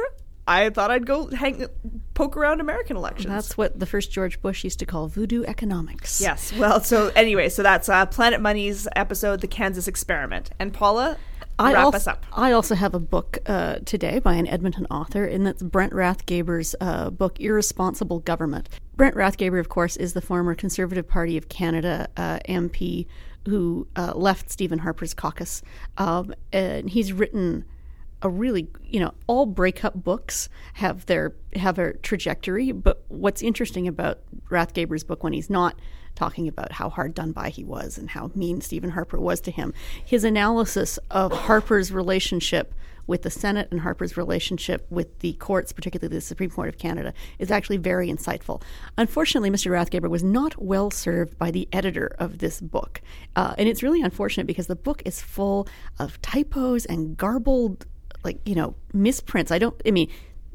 I 0.47 0.69
thought 0.69 0.89
I'd 0.89 1.05
go 1.05 1.27
hang, 1.27 1.67
poke 2.13 2.35
around 2.35 2.61
American 2.61 2.97
elections. 2.97 3.27
That's 3.27 3.57
what 3.57 3.79
the 3.79 3.85
first 3.85 4.11
George 4.11 4.41
Bush 4.41 4.63
used 4.63 4.79
to 4.79 4.85
call 4.85 5.07
voodoo 5.07 5.43
economics. 5.43 6.19
yes. 6.19 6.51
Well, 6.53 6.81
so 6.81 7.11
anyway, 7.15 7.49
so 7.49 7.61
that's 7.61 7.87
uh, 7.87 8.05
Planet 8.07 8.41
Money's 8.41 8.87
episode, 8.95 9.41
The 9.41 9.47
Kansas 9.47 9.87
Experiment. 9.87 10.49
And 10.57 10.73
Paula, 10.73 11.17
I 11.59 11.73
wrap 11.73 11.85
also, 11.85 11.95
us 11.97 12.07
up. 12.07 12.25
I 12.33 12.51
also 12.51 12.75
have 12.75 12.93
a 12.93 12.99
book 12.99 13.39
uh, 13.45 13.79
today 13.85 14.19
by 14.19 14.35
an 14.35 14.47
Edmonton 14.47 14.85
author, 14.91 15.25
and 15.25 15.45
that's 15.45 15.63
Brent 15.63 15.93
Rathgeber's 15.93 16.75
uh, 16.79 17.09
book, 17.09 17.39
Irresponsible 17.39 18.19
Government. 18.19 18.69
Brent 18.95 19.15
Rathgeber, 19.15 19.59
of 19.59 19.69
course, 19.69 19.97
is 19.97 20.13
the 20.13 20.21
former 20.21 20.53
Conservative 20.55 21.07
Party 21.07 21.37
of 21.37 21.49
Canada 21.49 22.09
uh, 22.17 22.39
MP 22.47 23.07
who 23.47 23.87
uh, 23.95 24.13
left 24.13 24.51
Stephen 24.51 24.79
Harper's 24.79 25.13
caucus. 25.13 25.61
Um, 25.97 26.33
and 26.51 26.89
he's 26.89 27.13
written 27.13 27.65
a 28.21 28.29
really 28.29 28.67
you 28.83 28.99
know 28.99 29.13
all 29.27 29.45
breakup 29.45 29.93
books 30.03 30.49
have 30.73 31.05
their 31.05 31.35
have 31.55 31.77
a 31.77 31.93
trajectory 31.97 32.71
but 32.71 33.03
what's 33.09 33.43
interesting 33.43 33.87
about 33.87 34.21
rathgeber's 34.49 35.03
book 35.03 35.23
when 35.23 35.33
he's 35.33 35.51
not 35.51 35.79
talking 36.17 36.47
about 36.47 36.73
how 36.73 36.89
hard 36.89 37.13
done 37.13 37.31
by 37.31 37.49
he 37.49 37.63
was 37.63 37.97
and 37.97 38.09
how 38.09 38.31
mean 38.35 38.59
stephen 38.59 38.89
harper 38.89 39.19
was 39.19 39.39
to 39.39 39.51
him 39.51 39.73
his 40.03 40.23
analysis 40.23 40.97
of 41.11 41.31
harper's 41.31 41.91
relationship 41.91 42.73
with 43.05 43.21
the 43.21 43.29
senate 43.29 43.67
and 43.71 43.81
harper's 43.81 44.17
relationship 44.17 44.85
with 44.89 45.19
the 45.19 45.33
courts 45.33 45.71
particularly 45.71 46.13
the 46.13 46.19
supreme 46.19 46.49
court 46.49 46.67
of 46.67 46.77
canada 46.77 47.13
is 47.39 47.51
actually 47.51 47.77
very 47.77 48.09
insightful 48.09 48.61
unfortunately 48.97 49.49
mr 49.51 49.71
Rathgeber 49.71 50.09
was 50.09 50.23
not 50.23 50.61
well 50.61 50.89
served 50.89 51.37
by 51.37 51.51
the 51.51 51.69
editor 51.71 52.15
of 52.19 52.39
this 52.39 52.59
book 52.59 52.99
uh, 53.35 53.53
and 53.57 53.69
it's 53.69 53.83
really 53.83 54.01
unfortunate 54.01 54.47
because 54.47 54.67
the 54.67 54.75
book 54.75 55.01
is 55.05 55.21
full 55.21 55.67
of 55.99 56.21
typos 56.21 56.85
and 56.85 57.15
garbled 57.15 57.85
like 58.23 58.39
you 58.45 58.55
know 58.55 58.75
misprints. 58.93 59.51
I 59.51 59.59
don't. 59.59 59.79
I 59.85 59.91
mean, 59.91 60.09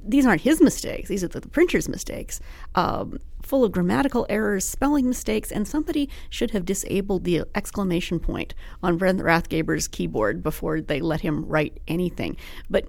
these 0.04 0.26
aren't 0.26 0.42
his 0.42 0.60
mistakes. 0.60 1.08
These 1.08 1.24
are 1.24 1.28
the, 1.28 1.40
the 1.40 1.48
printer's 1.48 1.88
mistakes. 1.88 2.40
Um, 2.74 3.18
full 3.42 3.64
of 3.64 3.72
grammatical 3.72 4.26
errors, 4.28 4.64
spelling 4.64 5.08
mistakes, 5.08 5.50
and 5.50 5.66
somebody 5.66 6.08
should 6.30 6.52
have 6.52 6.64
disabled 6.64 7.24
the 7.24 7.44
exclamation 7.54 8.18
point 8.18 8.54
on 8.82 8.96
Brent 8.96 9.20
Rathgeber's 9.20 9.88
keyboard 9.88 10.42
before 10.42 10.80
they 10.80 11.00
let 11.00 11.20
him 11.20 11.44
write 11.46 11.80
anything. 11.88 12.36
But 12.70 12.86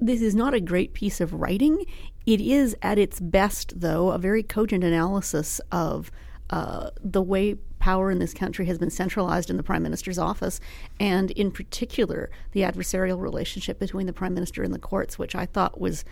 this 0.00 0.20
is 0.20 0.34
not 0.34 0.54
a 0.54 0.60
great 0.60 0.92
piece 0.92 1.20
of 1.20 1.32
writing. 1.32 1.84
It 2.26 2.40
is, 2.40 2.76
at 2.82 2.98
its 2.98 3.20
best, 3.20 3.80
though, 3.80 4.10
a 4.10 4.18
very 4.18 4.42
cogent 4.42 4.84
analysis 4.84 5.60
of 5.70 6.10
uh, 6.50 6.90
the 7.02 7.22
way 7.22 7.56
power 7.78 8.10
in 8.10 8.18
this 8.18 8.32
country 8.32 8.66
has 8.66 8.78
been 8.78 8.90
centralized 8.90 9.50
in 9.50 9.56
the 9.56 9.62
prime 9.62 9.82
minister's 9.82 10.18
office, 10.18 10.58
and 10.98 11.30
in 11.32 11.50
particular, 11.50 12.30
the 12.52 12.60
adversarial 12.60 13.20
relationship 13.20 13.78
between 13.78 14.06
the 14.06 14.12
prime 14.12 14.34
minister 14.34 14.62
and 14.62 14.72
the 14.72 14.78
courts, 14.78 15.18
which 15.18 15.34
I 15.34 15.46
thought 15.46 15.80
was 15.80 16.04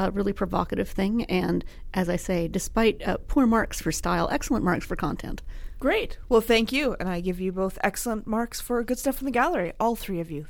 a 0.00 0.10
really 0.10 0.32
provocative 0.32 0.88
thing. 0.88 1.24
And 1.24 1.64
as 1.94 2.08
I 2.08 2.16
say, 2.16 2.48
despite 2.48 3.06
uh, 3.06 3.18
poor 3.28 3.46
marks 3.46 3.80
for 3.80 3.92
style, 3.92 4.28
excellent 4.30 4.64
marks 4.64 4.86
for 4.86 4.96
content. 4.96 5.42
Great. 5.80 6.18
Well, 6.28 6.42
thank 6.42 6.72
you. 6.72 6.94
And 7.00 7.08
I 7.08 7.20
give 7.20 7.40
you 7.40 7.52
both 7.52 7.78
excellent 7.82 8.26
marks 8.26 8.60
for 8.60 8.84
good 8.84 8.98
stuff 8.98 9.20
in 9.20 9.24
the 9.24 9.30
gallery, 9.30 9.72
all 9.80 9.96
three 9.96 10.20
of 10.20 10.30
you. 10.30 10.46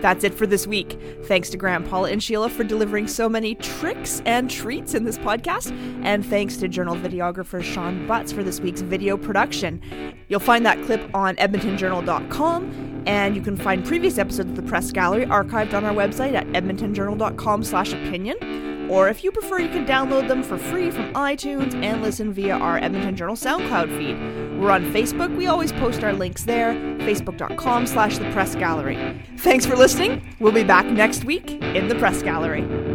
That's 0.00 0.24
it 0.24 0.34
for 0.34 0.44
this 0.44 0.66
week. 0.66 0.98
Thanks 1.22 1.50
to 1.50 1.56
Graham, 1.56 1.84
Paula, 1.84 2.10
and 2.10 2.20
Sheila 2.20 2.50
for 2.50 2.64
delivering 2.64 3.06
so 3.06 3.28
many 3.28 3.54
tricks 3.54 4.20
and 4.26 4.50
treats 4.50 4.94
in 4.94 5.04
this 5.04 5.18
podcast. 5.18 5.70
And 6.04 6.26
thanks 6.26 6.56
to 6.56 6.66
journal 6.66 6.96
videographer 6.96 7.62
Sean 7.62 8.08
Butts 8.08 8.32
for 8.32 8.42
this 8.42 8.58
week's 8.58 8.80
video 8.80 9.16
production. 9.16 9.80
You'll 10.26 10.40
find 10.40 10.66
that 10.66 10.82
clip 10.82 11.00
on 11.14 11.36
edmontonjournal.com, 11.36 13.04
and 13.06 13.36
you 13.36 13.42
can 13.42 13.56
find 13.56 13.84
previous 13.84 14.18
episodes 14.18 14.50
of 14.50 14.56
the 14.56 14.62
Press 14.62 14.90
Gallery 14.90 15.26
archived 15.26 15.74
on 15.74 15.84
our 15.84 15.94
website 15.94 16.34
at 16.34 16.48
edmontonjournal.com 16.48 17.62
slash 17.62 17.92
opinion. 17.92 18.71
Or 18.92 19.08
if 19.08 19.24
you 19.24 19.32
prefer, 19.32 19.58
you 19.58 19.70
can 19.70 19.86
download 19.86 20.28
them 20.28 20.42
for 20.42 20.58
free 20.58 20.90
from 20.90 21.14
iTunes 21.14 21.74
and 21.82 22.02
listen 22.02 22.30
via 22.30 22.58
our 22.58 22.76
Edmonton 22.76 23.16
Journal 23.16 23.36
SoundCloud 23.36 23.88
feed. 23.96 24.60
We're 24.60 24.70
on 24.70 24.84
Facebook. 24.92 25.34
We 25.34 25.46
always 25.46 25.72
post 25.72 26.04
our 26.04 26.12
links 26.12 26.44
there, 26.44 26.74
facebook.com 26.74 27.86
slash 27.86 28.18
the 28.18 28.30
press 28.32 28.54
gallery. 28.54 29.18
Thanks 29.38 29.64
for 29.64 29.76
listening. 29.76 30.22
We'll 30.40 30.52
be 30.52 30.62
back 30.62 30.84
next 30.84 31.24
week 31.24 31.52
in 31.52 31.88
the 31.88 31.94
press 31.94 32.22
gallery. 32.22 32.91